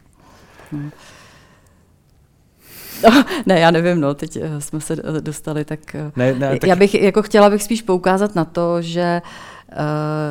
No. 0.72 0.90
No, 3.04 3.24
ne, 3.46 3.60
já 3.60 3.70
nevím, 3.70 4.00
no, 4.00 4.14
teď 4.14 4.36
eh, 4.36 4.60
jsme 4.60 4.80
se 4.80 4.96
dostali, 5.20 5.64
tak, 5.64 5.94
eh, 5.94 6.12
ne, 6.16 6.34
ne, 6.34 6.58
tak... 6.58 6.68
já 6.68 6.76
bych 6.76 6.94
jako 6.94 7.22
chtěla 7.22 7.50
bych 7.50 7.62
spíš 7.62 7.82
poukázat 7.82 8.34
na 8.34 8.44
to, 8.44 8.82
že 8.82 9.22
uh, 9.24 9.30
Eh, 9.30 9.55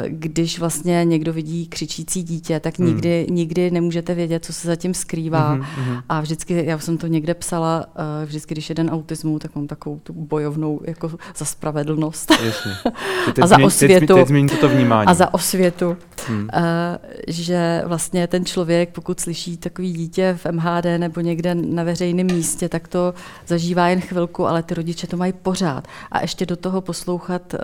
když 0.08 0.60
vlastně 0.60 1.06
někdo 1.06 1.34
vidí 1.34 1.68
křičící 1.68 2.24
dítě, 2.24 2.60
tak 2.60 2.80
hmm. 2.80 2.88
nikdy, 2.88 3.28
nikdy 3.30 3.72
nemůžete 3.72 4.14
vědět, 4.14 4.46
co 4.46 4.54
se 4.54 4.68
zatím 4.68 4.94
skrývá. 4.94 5.52
Hmm, 5.52 5.62
hmm. 5.62 5.98
A 6.10 6.22
vždycky, 6.22 6.66
já 6.66 6.80
jsem 6.80 6.98
to 6.98 7.08
někde 7.08 7.34
psala, 7.34 7.86
eh, 7.96 8.26
vždycky, 8.26 8.54
když 8.54 8.70
jeden 8.70 8.90
autismu, 8.90 9.40
tak 9.40 9.56
mám 9.56 9.68
takovou 9.68 10.00
tu 10.00 10.14
bojovnou 10.14 10.82
jako 10.84 11.12
za 11.38 11.46
spravedlnost. 11.46 12.32
A 13.42 13.48
za 13.48 13.58
osvětu. 13.64 14.16
Teď, 14.16 14.50
teď 14.50 14.60
to 14.60 14.70
vnímání. 14.70 15.08
A 15.08 15.14
za 15.14 15.34
osvětu. 15.34 15.98
Hmm. 16.28 16.50
Eh, 16.54 16.98
že 17.28 17.84
vlastně 17.86 18.28
ten 18.28 18.46
člověk, 18.46 18.90
pokud 18.90 19.20
slyší 19.20 19.58
takový 19.58 19.94
dítě 19.94 20.38
v 20.44 20.52
MHD 20.52 20.86
nebo 20.98 21.22
někde 21.22 21.56
na 21.56 21.84
veřejném 21.84 22.28
místě, 22.28 22.70
tak 22.70 22.88
to 22.88 23.14
zažívá 23.48 23.88
jen 23.88 24.02
chvilku, 24.02 24.48
ale 24.48 24.64
ty 24.64 24.74
rodiče 24.74 25.08
to 25.08 25.18
mají 25.18 25.34
pořád. 25.34 25.88
A 26.12 26.22
ještě 26.22 26.46
do 26.46 26.56
toho 26.56 26.82
poslouchat 26.82 27.56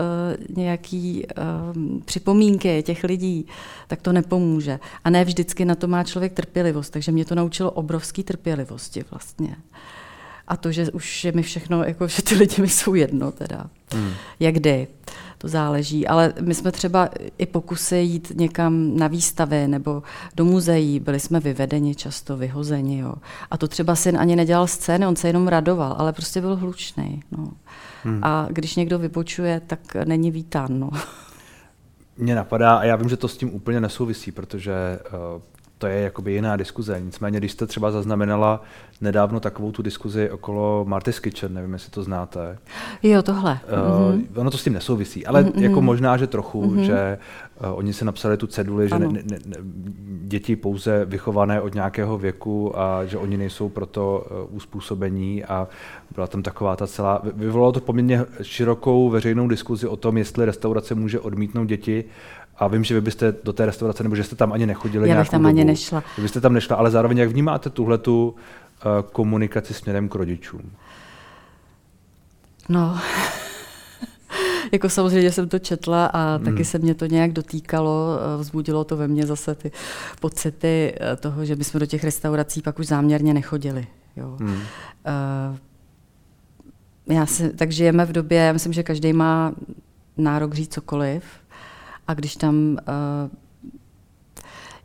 nějaký 0.55 1.25
připomínky 2.06 2.84
těch 2.84 3.04
lidí, 3.04 3.45
tak 3.88 4.02
to 4.02 4.13
nepomůže. 4.13 4.80
A 5.04 5.10
ne 5.10 5.26
vždycky 5.26 5.65
na 5.65 5.76
to 5.76 5.88
má 5.88 6.04
člověk 6.04 6.34
trpělivost, 6.34 6.89
takže 6.89 7.12
mě 7.12 7.26
to 7.26 7.36
naučilo 7.36 7.71
obrovský 7.71 8.24
trpělivosti 8.24 9.06
vlastně. 9.12 9.56
A 10.47 10.58
to, 10.58 10.71
že 10.71 10.91
už 10.91 11.26
je 11.26 11.32
mi 11.32 11.43
všechno, 11.43 11.84
jako, 11.84 12.08
že 12.08 12.21
ty 12.21 12.36
lidi 12.36 12.62
mi 12.62 12.69
jsou 12.69 12.93
jedno 12.93 13.32
teda. 13.32 13.69
Hmm. 13.93 14.13
Jak 14.39 14.56
kdy, 14.56 14.88
to 15.38 15.47
záleží. 15.47 16.08
Ale 16.08 16.34
my 16.41 16.56
jsme 16.56 16.71
třeba 16.71 17.10
i 17.38 17.45
pokusy 17.45 17.97
jít 17.97 18.32
někam 18.36 18.97
na 18.97 19.08
výstavy 19.08 19.67
nebo 19.67 20.04
do 20.36 20.45
muzeí, 20.45 21.00
byli 21.00 21.19
jsme 21.19 21.39
vyvedeni 21.39 21.95
často, 21.95 22.38
vyhozeni. 22.38 23.00
Jo. 23.00 23.13
A 23.52 23.58
to 23.58 23.67
třeba 23.67 23.95
syn 23.95 24.17
ani 24.17 24.36
nedělal 24.36 24.67
scény, 24.67 25.08
on 25.08 25.15
se 25.15 25.28
jenom 25.28 25.47
radoval, 25.47 25.95
ale 25.97 26.13
prostě 26.13 26.41
byl 26.41 26.56
hlučný. 26.56 27.24
No. 27.32 27.52
Hmm. 28.04 28.19
A 28.24 28.47
když 28.50 28.76
někdo 28.76 29.00
vypočuje, 29.00 29.62
tak 29.67 29.80
není 30.06 30.32
vítán. 30.32 30.80
No. 30.80 30.89
Mě 32.21 32.36
napadá, 32.36 32.75
a 32.75 32.84
já 32.84 32.95
vím, 32.95 33.10
že 33.10 33.17
to 33.17 33.27
s 33.27 33.38
tím 33.38 33.53
úplně 33.53 33.81
nesouvisí, 33.81 34.31
protože 34.31 34.99
uh, 35.36 35.41
to 35.82 35.88
je 35.88 36.02
jakoby 36.02 36.34
jiná 36.34 36.56
diskuze. 36.56 37.02
Nicméně, 37.02 37.38
když 37.38 37.52
jste 37.52 37.67
třeba 37.67 37.91
zaznamenala 37.91 38.63
nedávno 39.02 39.39
takovou 39.39 39.72
tu 39.72 39.82
diskuzi 39.82 40.30
okolo 40.30 40.86
Marty's 40.88 41.20
Kitchen, 41.20 41.54
nevím, 41.54 41.74
jestli 41.74 41.91
to 41.91 42.04
znáte. 42.04 42.58
Jo, 43.04 43.22
tohle. 43.22 43.60
Uh, 43.63 44.15
mm-hmm. 44.15 44.26
Ono 44.36 44.52
to 44.52 44.58
s 44.58 44.63
tím 44.63 44.74
nesouvisí, 44.74 45.26
ale 45.26 45.44
mm-hmm. 45.44 45.62
jako 45.62 45.82
možná, 45.82 46.17
že 46.17 46.28
trochu, 46.28 46.65
mm-hmm. 46.65 46.82
že 46.82 47.17
uh, 47.63 47.78
oni 47.78 47.94
se 47.94 48.06
napsali 48.06 48.38
tu 48.38 48.48
ceduli, 48.48 48.89
že 48.89 49.00
ne, 49.00 49.08
ne, 49.08 49.24
ne, 49.46 49.58
děti 50.24 50.56
pouze 50.56 51.06
vychované 51.06 51.62
od 51.62 51.74
nějakého 51.74 52.17
věku 52.17 52.80
a 52.80 53.06
že 53.06 53.17
oni 53.17 53.38
nejsou 53.38 53.70
proto 53.70 54.28
uh, 54.50 54.56
uspůsobení 54.56 55.44
a 55.44 55.67
byla 56.15 56.28
tam 56.28 56.44
taková 56.44 56.76
ta 56.76 56.88
celá, 56.88 57.22
vyvolalo 57.34 57.72
to 57.72 57.80
poměrně 57.80 58.26
širokou 58.41 59.10
veřejnou 59.10 59.48
diskuzi 59.48 59.88
o 59.88 59.96
tom, 59.96 60.17
jestli 60.17 60.46
restaurace 60.46 60.96
může 60.96 61.20
odmítnout 61.20 61.65
děti 61.65 62.04
a 62.62 62.67
vím, 62.67 62.84
že 62.84 62.95
vy 62.95 63.02
byste 63.02 63.36
do 63.43 63.54
té 63.54 63.65
restaurace, 63.65 64.04
nebo 64.04 64.15
že 64.15 64.24
jste 64.24 64.36
tam 64.36 64.54
ani 64.54 64.65
nechodili 64.65 65.10
Já 65.10 65.19
bych 65.19 65.30
tam 65.30 65.41
dobu. 65.41 65.50
ani 65.50 65.63
nešla. 65.63 66.04
Vy 66.17 66.21
byste 66.21 66.41
tam 66.41 66.54
nešla, 66.54 66.76
ale 66.76 66.91
zároveň 66.91 67.17
jak 67.17 67.30
vnímáte 67.30 67.69
tuhle 67.69 67.97
tu 67.97 68.36
uh, 68.86 68.91
komunikaci 69.12 69.74
směrem 69.74 70.10
k 70.10 70.15
rodičům? 70.15 70.71
No, 72.69 73.00
jako 74.71 74.89
samozřejmě 74.89 75.32
jsem 75.32 75.50
to 75.50 75.60
četla 75.60 76.06
a 76.06 76.36
hmm. 76.36 76.45
taky 76.45 76.65
se 76.65 76.78
mě 76.78 76.95
to 76.95 77.06
nějak 77.06 77.32
dotýkalo, 77.32 78.19
eh, 78.19 78.38
vzbudilo 78.41 78.84
to 78.84 78.97
ve 78.97 79.08
mně 79.08 79.26
zase 79.26 79.56
ty 79.56 79.71
pocity 80.19 80.93
eh, 81.00 81.15
toho, 81.15 81.45
že 81.45 81.56
bychom 81.56 81.80
do 81.80 81.86
těch 81.86 82.04
restaurací 82.04 82.62
pak 82.62 82.80
už 82.80 82.88
záměrně 82.88 83.34
nechodili. 83.34 83.88
Jo. 84.15 84.38
Hmm. 84.39 84.52
Uh, 84.52 85.58
já 87.15 87.26
si, 87.26 87.50
tak 87.50 87.71
žijeme 87.71 88.06
v 88.06 88.12
době, 88.12 88.38
já 88.38 88.54
myslím, 88.54 88.74
že 88.74 88.84
každý 88.84 89.13
má 89.13 89.54
nárok 90.17 90.54
říct 90.54 90.74
cokoliv, 90.74 91.24
a 92.12 92.13
když 92.13 92.36
tam 92.36 92.56
uh, 92.56 93.36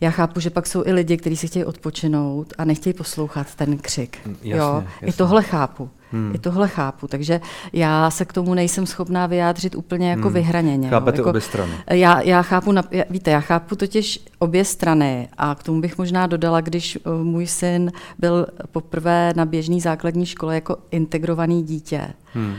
já 0.01 0.11
chápu, 0.11 0.41
že 0.41 0.51
pak 0.51 0.67
jsou 0.67 0.83
i 0.87 0.93
lidi, 0.93 1.17
kteří 1.17 1.37
si 1.37 1.47
chtějí 1.47 1.65
odpočinout 1.65 2.53
a 2.59 2.65
nechtějí 2.65 2.95
poslouchat 2.95 3.55
ten 3.55 3.79
křik. 3.79 4.19
Mm, 4.27 4.33
jasně, 4.33 4.51
jo? 4.53 4.85
Jasně. 4.85 5.09
I 5.09 5.13
tohle 5.13 5.43
chápu. 5.43 5.91
Hmm. 6.13 6.33
I 6.35 6.39
tohle 6.39 6.69
chápu. 6.69 7.09
Takže 7.09 7.41
já 7.73 8.11
se 8.11 8.25
k 8.25 8.33
tomu 8.33 8.55
nejsem 8.55 8.87
schopná 8.87 9.27
vyjádřit 9.27 9.75
úplně 9.75 10.11
jako 10.11 10.23
hmm. 10.23 10.33
vyhraněně. 10.33 10.89
Chápete 10.89 11.19
jako, 11.19 11.31
obě 11.31 11.41
strany. 11.41 11.73
Já, 11.91 12.21
já 12.21 12.43
chápu, 12.43 12.73
na, 12.73 12.83
já, 12.91 13.05
víte, 13.11 13.31
já 13.31 13.41
chápu 13.41 13.77
totiž 13.77 14.25
obě 14.39 14.65
strany 14.65 15.29
a 15.39 15.55
k 15.55 15.63
tomu 15.63 15.81
bych 15.81 15.99
možná 15.99 16.27
dodala, 16.27 16.61
když 16.61 16.99
uh, 17.05 17.25
můj 17.25 17.47
syn 17.47 17.93
byl 18.19 18.47
poprvé 18.73 19.33
na 19.37 19.45
běžné 19.45 19.81
základní 19.81 20.27
škole 20.27 20.55
jako 20.55 20.77
integrovaný 20.91 21.63
dítě, 21.63 22.09
hmm 22.35 22.55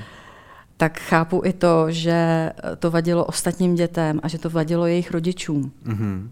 tak 0.78 1.00
chápu 1.00 1.42
i 1.46 1.54
to, 1.54 1.86
že 1.92 2.52
to 2.80 2.92
vadilo 2.92 3.26
ostatním 3.26 3.76
dětem 3.76 4.20
a 4.24 4.28
že 4.28 4.38
to 4.38 4.50
vadilo 4.50 4.86
jejich 4.86 5.12
rodičům. 5.12 5.72
Mm-hmm. 5.86 6.28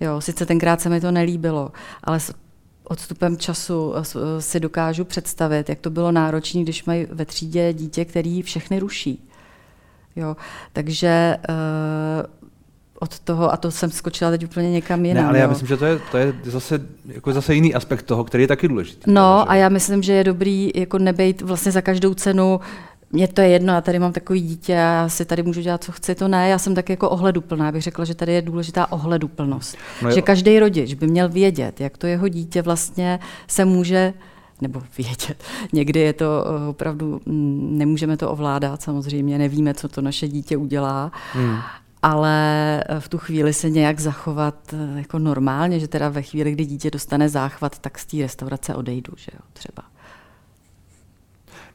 Jo, 0.00 0.20
sice 0.20 0.46
tenkrát 0.46 0.80
se 0.80 0.88
mi 0.88 1.00
to 1.00 1.10
nelíbilo, 1.10 1.72
ale 2.04 2.20
s 2.20 2.34
odstupem 2.84 3.36
času 3.36 3.94
si 4.38 4.60
dokážu 4.60 5.04
představit, 5.04 5.68
jak 5.68 5.80
to 5.80 5.90
bylo 5.90 6.12
náročné, 6.12 6.62
když 6.62 6.84
mají 6.84 7.06
ve 7.10 7.24
třídě 7.24 7.72
dítě, 7.72 8.04
který 8.04 8.42
všechny 8.42 8.78
ruší. 8.78 9.28
Jo, 10.16 10.36
takže 10.72 11.36
uh, 11.48 12.26
od 13.00 13.18
toho, 13.18 13.52
a 13.52 13.56
to 13.56 13.70
jsem 13.70 13.90
skočila 13.90 14.30
teď 14.30 14.44
úplně 14.44 14.70
někam 14.70 15.04
jinam. 15.04 15.22
Ne, 15.22 15.28
ale 15.28 15.38
jo. 15.38 15.42
já 15.42 15.48
myslím, 15.48 15.68
že 15.68 15.76
to 15.76 15.84
je, 15.84 16.00
to 16.10 16.18
je 16.18 16.34
zase, 16.44 16.80
jako 17.06 17.32
zase 17.32 17.54
jiný 17.54 17.74
aspekt 17.74 18.02
toho, 18.02 18.24
který 18.24 18.44
je 18.44 18.48
taky 18.48 18.68
důležitý. 18.68 19.12
No 19.12 19.50
a 19.50 19.54
já 19.54 19.68
myslím, 19.68 20.02
že 20.02 20.12
je 20.12 20.24
dobrý 20.24 20.70
jako 20.74 20.98
nebejt 20.98 21.42
vlastně 21.42 21.72
za 21.72 21.80
každou 21.80 22.14
cenu 22.14 22.60
mně 23.12 23.28
to 23.28 23.40
je 23.40 23.48
jedno, 23.48 23.72
já 23.72 23.80
tady 23.80 23.98
mám 23.98 24.12
takový 24.12 24.40
dítě 24.40 24.72
a 24.72 24.76
já 24.76 25.08
si 25.08 25.24
tady 25.24 25.42
můžu 25.42 25.60
dělat, 25.60 25.84
co 25.84 25.92
chci, 25.92 26.14
to 26.14 26.28
ne, 26.28 26.48
já 26.48 26.58
jsem 26.58 26.74
tak 26.74 26.88
jako 26.88 27.10
ohleduplná, 27.10 27.72
bych 27.72 27.82
řekla, 27.82 28.04
že 28.04 28.14
tady 28.14 28.32
je 28.32 28.42
důležitá 28.42 28.92
ohleduplnost. 28.92 29.76
No 30.02 30.10
že 30.10 30.22
každý 30.22 30.58
rodič 30.58 30.94
by 30.94 31.06
měl 31.06 31.28
vědět, 31.28 31.80
jak 31.80 31.98
to 31.98 32.06
jeho 32.06 32.28
dítě 32.28 32.62
vlastně 32.62 33.18
se 33.48 33.64
může 33.64 34.14
nebo 34.60 34.82
vědět. 34.98 35.36
Někdy 35.72 36.00
je 36.00 36.12
to 36.12 36.44
eh, 36.46 36.68
opravdu, 36.68 37.20
mm, 37.26 37.78
nemůžeme 37.78 38.16
to 38.16 38.30
ovládat, 38.30 38.82
samozřejmě 38.82 39.38
nevíme, 39.38 39.74
co 39.74 39.88
to 39.88 40.02
naše 40.02 40.28
dítě 40.28 40.56
udělá, 40.56 41.12
hmm. 41.32 41.58
ale 42.02 42.36
eh, 42.88 43.00
v 43.00 43.08
tu 43.08 43.18
chvíli 43.18 43.52
se 43.52 43.70
nějak 43.70 44.00
zachovat 44.00 44.74
eh, 44.74 44.98
jako 44.98 45.18
normálně, 45.18 45.80
že 45.80 45.88
teda 45.88 46.08
ve 46.08 46.22
chvíli, 46.22 46.52
kdy 46.52 46.64
dítě 46.64 46.90
dostane 46.90 47.28
záchvat, 47.28 47.78
tak 47.78 47.98
z 47.98 48.04
té 48.04 48.16
restaurace 48.16 48.74
odejdu, 48.74 49.12
že 49.16 49.30
jo, 49.34 49.40
třeba. 49.52 49.93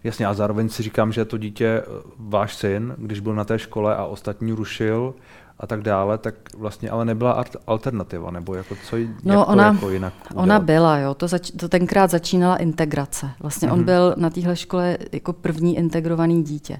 Jasně, 0.04 0.26
a 0.26 0.34
zároveň 0.34 0.70
si 0.70 0.84
říkám, 0.84 1.12
že 1.12 1.26
to 1.26 1.38
dítě, 1.38 1.66
eh, 1.66 1.84
váš 2.18 2.56
syn, 2.56 2.96
když 2.98 3.20
byl 3.20 3.36
na 3.36 3.44
té 3.44 3.60
škole 3.60 3.96
a 3.96 4.06
ostatní 4.06 4.52
rušil 4.52 5.14
a 5.60 5.68
tak 5.68 5.82
dále, 5.82 6.18
tak 6.18 6.36
vlastně 6.58 6.90
ale 6.90 7.06
nebyla 7.06 7.44
alternativa, 7.68 8.32
nebo 8.32 8.56
jako 8.56 8.76
co 8.90 8.96
no, 9.24 9.34
jak 9.34 9.50
ona, 9.50 9.70
to 9.70 9.76
jako 9.76 9.90
jinak 9.90 10.14
udělat? 10.30 10.44
Ona 10.44 10.60
byla, 10.60 10.98
jo, 10.98 11.14
to, 11.14 11.28
zač, 11.28 11.52
to 11.52 11.70
tenkrát 11.70 12.12
začínala 12.12 12.56
integrace. 12.56 13.32
Vlastně 13.40 13.68
mm-hmm. 13.68 13.74
on 13.74 13.78
mhm. 13.78 13.86
byl 13.86 14.14
na 14.18 14.30
téhle 14.30 14.56
škole 14.56 14.98
jako 15.12 15.34
první 15.34 15.78
integrovaný 15.78 16.44
dítě. 16.44 16.80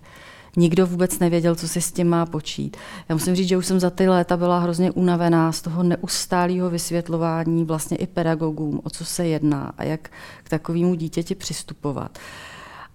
Nikdo 0.58 0.88
vůbec 0.88 1.20
nevěděl, 1.20 1.56
co 1.56 1.68
si 1.68 1.82
s 1.82 1.92
tím 1.92 2.10
má 2.10 2.26
počít. 2.26 2.78
Já 3.10 3.16
musím 3.16 3.36
říct, 3.36 3.48
že 3.48 3.58
už 3.58 3.66
jsem 3.66 3.80
za 3.80 3.90
ty 3.90 4.08
léta 4.08 4.38
byla 4.38 4.60
hrozně 4.60 4.92
unavená 4.92 5.52
z 5.52 5.62
toho 5.62 5.84
neustálého 5.84 6.70
vysvětlování 6.70 7.66
vlastně 7.66 7.98
i 7.98 8.08
pedagogům, 8.08 8.82
o 8.84 8.90
co 8.90 9.06
se 9.06 9.28
jedná 9.28 9.72
a 9.78 9.84
jak 9.84 10.10
k 10.44 10.50
takovému 10.50 10.96
dítěti 10.96 11.36
přistupovat. 11.36 12.18
Uh, 12.18 12.24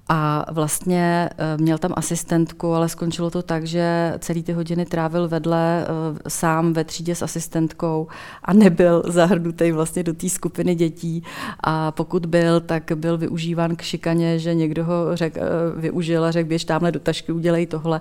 a 0.09 0.47
vlastně 0.53 1.31
eh, 1.39 1.57
měl 1.57 1.79
tam 1.79 1.93
asistentku, 1.97 2.75
ale 2.75 2.89
skončilo 2.89 3.31
to 3.31 3.43
tak, 3.43 3.67
že 3.67 4.15
celý 4.19 4.43
ty 4.43 4.53
hodiny 4.53 4.87
trávil 4.87 5.29
vedle 5.29 5.83
eh, 5.83 6.31
sám 6.31 6.73
ve 6.73 6.85
třídě 6.85 7.15
s 7.15 7.23
asistentkou 7.23 8.07
a 8.43 8.53
nebyl 8.53 9.03
zahrnutý 9.07 9.73
vlastně 9.73 10.03
do 10.03 10.15
té 10.15 10.29
skupiny 10.29 10.75
dětí. 10.75 11.23
A 11.61 11.91
pokud 11.91 12.27
byl, 12.27 12.61
tak 12.61 12.93
byl 12.95 13.19
využíván 13.19 13.77
k 13.77 13.83
šikaně, 13.83 14.39
že 14.39 14.55
někdo 14.55 14.85
ho 14.85 15.17
řek, 15.17 15.37
eh, 15.37 15.41
využil 15.77 16.25
a 16.25 16.31
řekl, 16.31 16.49
běž 16.49 16.65
tamhle 16.65 16.93
do 16.93 17.01
tašky, 17.01 17.33
udělej 17.33 17.67
tohle. 17.67 18.01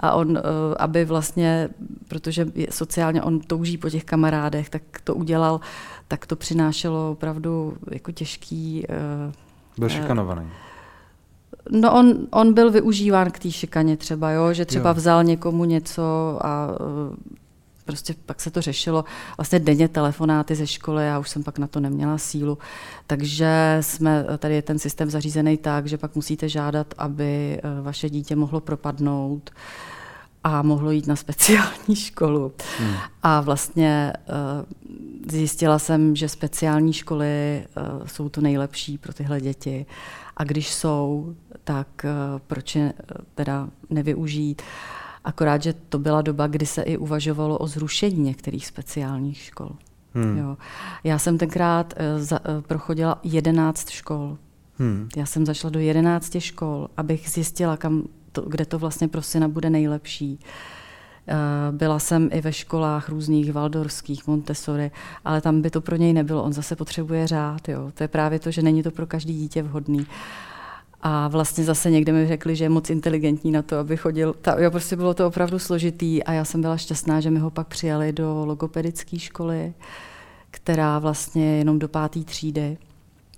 A 0.00 0.12
on, 0.12 0.38
aby 0.78 1.04
vlastně, 1.04 1.68
protože 2.08 2.46
sociálně 2.70 3.22
on 3.22 3.40
touží 3.40 3.78
po 3.78 3.90
těch 3.90 4.04
kamarádech, 4.04 4.70
tak 4.70 4.82
to 5.04 5.14
udělal, 5.14 5.60
tak 6.08 6.26
to 6.26 6.36
přinášelo 6.36 7.10
opravdu 7.10 7.76
jako 7.90 8.12
těžký... 8.12 8.86
Byl 9.78 9.88
šikanovaný. 9.88 10.46
No 11.70 11.92
on, 11.92 12.26
on 12.30 12.54
byl 12.54 12.70
využíván 12.70 13.30
k 13.30 13.38
té 13.38 13.50
šikaně 13.50 13.96
třeba, 13.96 14.30
jo? 14.30 14.52
že 14.52 14.64
třeba 14.64 14.90
jo. 14.90 14.94
vzal 14.94 15.24
někomu 15.24 15.64
něco 15.64 16.38
a 16.40 16.68
e, 16.68 17.16
prostě 17.84 18.14
pak 18.26 18.40
se 18.40 18.50
to 18.50 18.60
řešilo. 18.60 19.04
Vlastně 19.36 19.58
denně 19.58 19.88
telefonáty 19.88 20.54
ze 20.54 20.66
školy, 20.66 21.06
já 21.06 21.18
už 21.18 21.28
jsem 21.28 21.42
pak 21.42 21.58
na 21.58 21.66
to 21.66 21.80
neměla 21.80 22.18
sílu. 22.18 22.58
Takže 23.06 23.78
jsme, 23.80 24.26
tady 24.38 24.54
je 24.54 24.62
ten 24.62 24.78
systém 24.78 25.10
zařízený 25.10 25.56
tak, 25.56 25.86
že 25.86 25.98
pak 25.98 26.14
musíte 26.14 26.48
žádat, 26.48 26.94
aby 26.98 27.60
e, 27.62 27.82
vaše 27.82 28.10
dítě 28.10 28.36
mohlo 28.36 28.60
propadnout 28.60 29.50
a 30.44 30.62
mohlo 30.62 30.90
jít 30.90 31.06
na 31.06 31.16
speciální 31.16 31.96
školu. 31.96 32.52
Hmm. 32.78 32.94
A 33.22 33.40
vlastně 33.40 34.12
e, 34.12 35.32
zjistila 35.32 35.78
jsem, 35.78 36.16
že 36.16 36.28
speciální 36.28 36.92
školy 36.92 37.64
jsou 38.06 38.28
to 38.28 38.40
nejlepší 38.40 38.98
pro 38.98 39.12
tyhle 39.12 39.40
děti. 39.40 39.86
A 40.36 40.44
když 40.44 40.74
jsou, 40.74 41.34
tak 41.64 42.04
eh, 42.04 42.10
proč 42.46 42.76
je 42.76 42.92
eh, 42.98 43.14
teda 43.34 43.68
nevyužít? 43.90 44.62
Akorát, 45.24 45.62
že 45.62 45.72
to 45.72 45.98
byla 45.98 46.22
doba, 46.22 46.46
kdy 46.46 46.66
se 46.66 46.82
i 46.82 46.96
uvažovalo 46.96 47.58
o 47.58 47.66
zrušení 47.66 48.20
některých 48.20 48.66
speciálních 48.66 49.38
škol. 49.38 49.70
Hmm. 50.14 50.38
Jo. 50.38 50.56
Já 51.04 51.18
jsem 51.18 51.38
tenkrát 51.38 51.94
uh, 51.96 52.22
za, 52.22 52.40
prochodila 52.66 53.20
11 53.22 53.90
škol. 53.90 54.38
Hmm. 54.78 55.08
Já 55.16 55.26
jsem 55.26 55.46
zašla 55.46 55.70
do 55.70 55.80
11 55.80 56.36
škol, 56.38 56.88
abych 56.96 57.30
zjistila, 57.30 57.76
kam 57.76 58.02
to, 58.32 58.42
kde 58.42 58.64
to 58.64 58.78
vlastně 58.78 59.08
pro 59.08 59.22
syna 59.22 59.48
bude 59.48 59.70
nejlepší. 59.70 60.38
Uh, 60.42 60.48
byla 61.70 61.98
jsem 61.98 62.28
i 62.32 62.40
ve 62.40 62.52
školách 62.52 63.08
různých 63.08 63.52
valdorských, 63.52 64.26
Montessori, 64.26 64.90
ale 65.24 65.40
tam 65.40 65.62
by 65.62 65.70
to 65.70 65.80
pro 65.80 65.96
něj 65.96 66.12
nebylo. 66.12 66.42
On 66.42 66.52
zase 66.52 66.76
potřebuje 66.76 67.26
řád. 67.26 67.68
Jo. 67.68 67.90
To 67.94 68.04
je 68.04 68.08
právě 68.08 68.38
to, 68.38 68.50
že 68.50 68.62
není 68.62 68.82
to 68.82 68.90
pro 68.90 69.06
každý 69.06 69.34
dítě 69.34 69.62
vhodný. 69.62 70.06
A 71.06 71.28
vlastně 71.28 71.64
zase 71.64 71.90
někde 71.90 72.12
mi 72.12 72.26
řekli, 72.26 72.56
že 72.56 72.64
je 72.64 72.68
moc 72.68 72.90
inteligentní 72.90 73.50
na 73.50 73.62
to, 73.62 73.78
aby 73.78 73.96
chodil. 73.96 74.34
Ta, 74.40 74.60
jo, 74.60 74.70
prostě 74.70 74.96
bylo 74.96 75.14
to 75.14 75.26
opravdu 75.26 75.58
složitý 75.58 76.24
a 76.24 76.32
já 76.32 76.44
jsem 76.44 76.60
byla 76.60 76.76
šťastná, 76.76 77.20
že 77.20 77.30
mi 77.30 77.38
ho 77.38 77.50
pak 77.50 77.66
přijali 77.66 78.12
do 78.12 78.44
logopedické 78.46 79.18
školy, 79.18 79.74
která 80.50 80.98
vlastně 80.98 81.50
je 81.50 81.58
jenom 81.58 81.78
do 81.78 81.88
páté 81.88 82.20
třídy. 82.20 82.78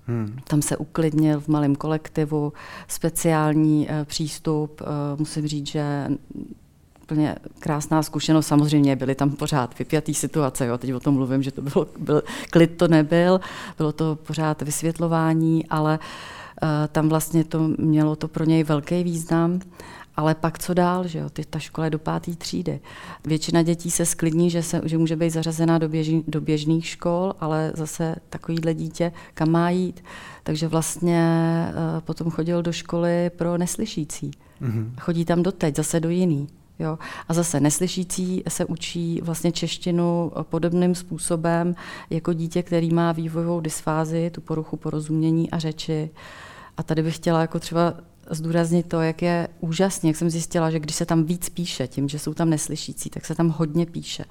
Hmm. 0.07 0.38
Tam 0.44 0.62
se 0.62 0.77
uklidnil 0.77 1.40
v 1.40 1.49
malém 1.49 1.77
kolektivu, 1.77 2.53
speciální 2.88 3.90
e, 3.90 4.05
přístup. 4.05 4.81
E, 4.81 4.85
musím 5.18 5.46
říct, 5.46 5.66
že 5.66 6.09
úplně 7.06 7.36
krásná 7.58 8.02
zkušenost. 8.02 8.46
Samozřejmě 8.46 8.96
byly 8.96 9.14
tam 9.14 9.30
pořád 9.30 9.78
vypjatý 9.78 10.14
situace, 10.14 10.66
jo. 10.66 10.78
teď 10.78 10.92
o 10.92 11.00
tom 11.00 11.14
mluvím, 11.14 11.42
že 11.42 11.50
to 11.50 11.62
bylo, 11.62 11.86
byl, 11.98 12.22
klid 12.50 12.76
to 12.76 12.88
nebyl, 12.88 13.40
bylo 13.78 13.92
to 13.92 14.18
pořád 14.26 14.62
vysvětlování, 14.62 15.66
ale 15.66 15.98
uh, 15.98 16.68
tam 16.92 17.08
vlastně 17.08 17.44
to 17.44 17.68
mělo 17.78 18.16
to 18.16 18.28
pro 18.28 18.44
něj 18.44 18.64
velký 18.64 19.04
význam. 19.04 19.60
Ale 20.16 20.34
pak 20.34 20.58
co 20.58 20.74
dál, 20.74 21.06
že 21.06 21.18
jo? 21.18 21.30
Ty, 21.30 21.44
ta 21.44 21.58
škola 21.58 21.84
je 21.84 21.90
do 21.90 21.98
páté 21.98 22.34
třídy. 22.34 22.80
Většina 23.24 23.62
dětí 23.62 23.90
se 23.90 24.06
sklidní, 24.06 24.50
že, 24.50 24.62
se, 24.62 24.80
že 24.84 24.98
může 24.98 25.16
být 25.16 25.30
zařazená 25.30 25.78
do, 25.78 25.88
běžný, 25.88 26.24
do 26.28 26.40
běžných 26.40 26.86
škol, 26.86 27.34
ale 27.40 27.72
zase 27.74 28.16
takovýhle 28.30 28.74
dítě, 28.74 29.12
kam 29.34 29.50
má 29.50 29.70
jít. 29.70 30.04
Takže 30.42 30.68
vlastně 30.68 31.22
uh, 31.68 32.00
potom 32.00 32.30
chodil 32.30 32.62
do 32.62 32.72
školy 32.72 33.30
pro 33.36 33.58
neslyšící. 33.58 34.30
Mm-hmm. 34.62 34.90
Chodí 35.00 35.24
tam 35.24 35.42
doteď, 35.42 35.76
zase 35.76 36.00
do 36.00 36.10
jiný. 36.10 36.48
Jo. 36.78 36.98
A 37.28 37.34
zase 37.34 37.60
neslyšící 37.60 38.42
se 38.48 38.64
učí 38.64 39.20
vlastně 39.24 39.52
češtinu 39.52 40.32
podobným 40.42 40.94
způsobem 40.94 41.74
jako 42.10 42.32
dítě, 42.32 42.62
který 42.62 42.90
má 42.94 43.12
vývojovou 43.12 43.60
dysfázi, 43.60 44.30
tu 44.30 44.40
poruchu 44.40 44.76
porozumění 44.76 45.50
a 45.50 45.58
řeči. 45.58 46.10
A 46.76 46.82
tady 46.82 47.02
bych 47.02 47.16
chtěla 47.16 47.40
jako 47.40 47.58
třeba 47.58 47.94
zdůraznit 48.30 48.88
to, 48.88 49.00
jak 49.00 49.22
je 49.22 49.48
úžasně, 49.60 50.10
jak 50.10 50.16
jsem 50.16 50.30
zjistila, 50.30 50.70
že 50.70 50.80
když 50.80 50.96
se 50.96 51.06
tam 51.06 51.24
víc 51.24 51.48
píše, 51.48 51.86
tím, 51.86 52.08
že 52.08 52.18
jsou 52.18 52.34
tam 52.34 52.50
neslyšící, 52.50 53.10
tak 53.10 53.24
se 53.26 53.34
tam 53.34 53.48
hodně 53.48 53.86
píše. 53.86 54.24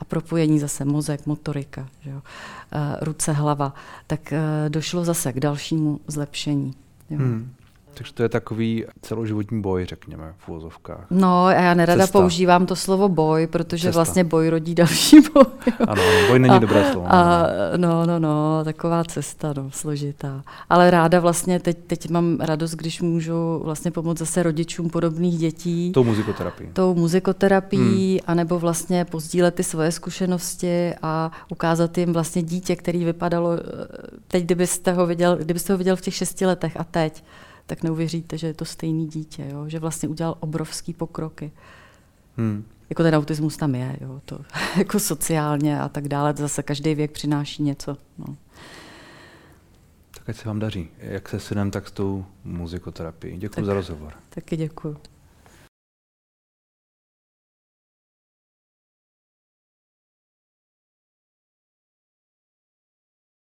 A 0.00 0.04
propojení 0.04 0.58
zase 0.58 0.84
mozek, 0.84 1.26
motorika, 1.26 1.88
že 2.00 2.10
jo, 2.10 2.22
eh, 2.72 3.04
ruce, 3.04 3.32
hlava, 3.32 3.74
tak 4.06 4.32
eh, 4.32 4.40
došlo 4.68 5.04
zase 5.04 5.32
k 5.32 5.40
dalšímu 5.40 6.00
zlepšení. 6.06 6.74
Jo. 7.10 7.18
Hmm. 7.18 7.52
Takže 7.94 8.12
to 8.14 8.22
je 8.22 8.28
takový 8.28 8.84
celoživotní 9.02 9.62
boj, 9.62 9.84
řekněme, 9.84 10.34
v 10.38 10.48
úvozovkách. 10.48 11.06
No, 11.10 11.44
a 11.44 11.52
já 11.52 11.74
nerada 11.74 12.02
Cesta. 12.02 12.18
používám 12.18 12.66
to 12.66 12.76
slovo 12.76 13.08
boj, 13.08 13.46
protože 13.46 13.88
Cesta. 13.88 13.98
vlastně 13.98 14.24
boj 14.24 14.48
rodí 14.48 14.74
další 14.74 15.16
boj. 15.34 15.44
Ano, 15.88 16.02
boj 16.28 16.38
není 16.38 16.54
a, 16.54 16.58
dobré 16.58 16.92
slovo. 16.92 17.06
A, 17.10 17.46
no, 17.76 18.06
no, 18.06 18.18
no, 18.18 18.64
taková 18.64 19.04
cesta, 19.04 19.52
no, 19.56 19.70
složitá. 19.70 20.42
Ale 20.70 20.90
ráda 20.90 21.20
vlastně, 21.20 21.60
teď, 21.60 21.78
teď 21.86 22.10
mám 22.10 22.36
radost, 22.40 22.74
když 22.74 23.00
můžu 23.02 23.60
vlastně 23.64 23.90
pomoct 23.90 24.18
zase 24.18 24.42
rodičům 24.42 24.90
podobných 24.90 25.38
dětí. 25.38 25.92
Tou 25.92 26.04
muzikoterapií. 26.04 26.68
Tou 26.72 26.94
muzikoterapií, 26.94 28.10
hmm. 28.10 28.20
anebo 28.26 28.58
vlastně 28.58 29.04
pozdílet 29.04 29.54
ty 29.54 29.64
svoje 29.64 29.92
zkušenosti 29.92 30.94
a 31.02 31.30
ukázat 31.48 31.98
jim 31.98 32.12
vlastně 32.12 32.42
dítě, 32.42 32.76
který 32.76 33.04
vypadalo, 33.04 33.52
eh, 33.52 33.60
teď 34.28 34.44
kdybyste 34.44 34.92
ho 34.92 35.06
viděl, 35.06 35.36
kdybyste 35.36 35.72
ho 35.72 35.78
viděl 35.78 35.96
v 35.96 36.00
těch 36.00 36.14
šesti 36.14 36.46
letech 36.46 36.80
a 36.80 36.84
teď, 36.84 37.24
tak 37.70 37.82
neuvěříte, 37.82 38.38
že 38.38 38.46
je 38.46 38.54
to 38.54 38.64
stejný 38.64 39.06
dítě, 39.06 39.48
jo? 39.52 39.68
že 39.68 39.78
vlastně 39.78 40.08
udělal 40.08 40.36
obrovský 40.40 40.92
pokroky. 40.92 41.52
Hmm. 42.36 42.64
Jako 42.90 43.02
ten 43.02 43.14
autismus 43.14 43.56
tam 43.56 43.74
je, 43.74 43.96
jo? 44.00 44.20
To, 44.24 44.40
jako 44.78 45.00
sociálně 45.00 45.80
a 45.80 45.88
tak 45.88 46.08
dále, 46.08 46.34
zase 46.36 46.62
každý 46.62 46.94
věk 46.94 47.10
přináší 47.10 47.62
něco. 47.62 47.96
No. 48.18 48.36
Tak 50.10 50.28
ať 50.28 50.36
se 50.36 50.48
vám 50.48 50.58
daří, 50.58 50.88
jak 50.98 51.28
se 51.28 51.40
synem, 51.40 51.70
tak 51.70 51.88
s 51.88 51.92
tou 51.92 52.24
muzikoterapií. 52.44 53.38
Děkuji 53.38 53.64
za 53.64 53.74
rozhovor. 53.74 54.12
Taky 54.28 54.56
děkuji. 54.56 54.96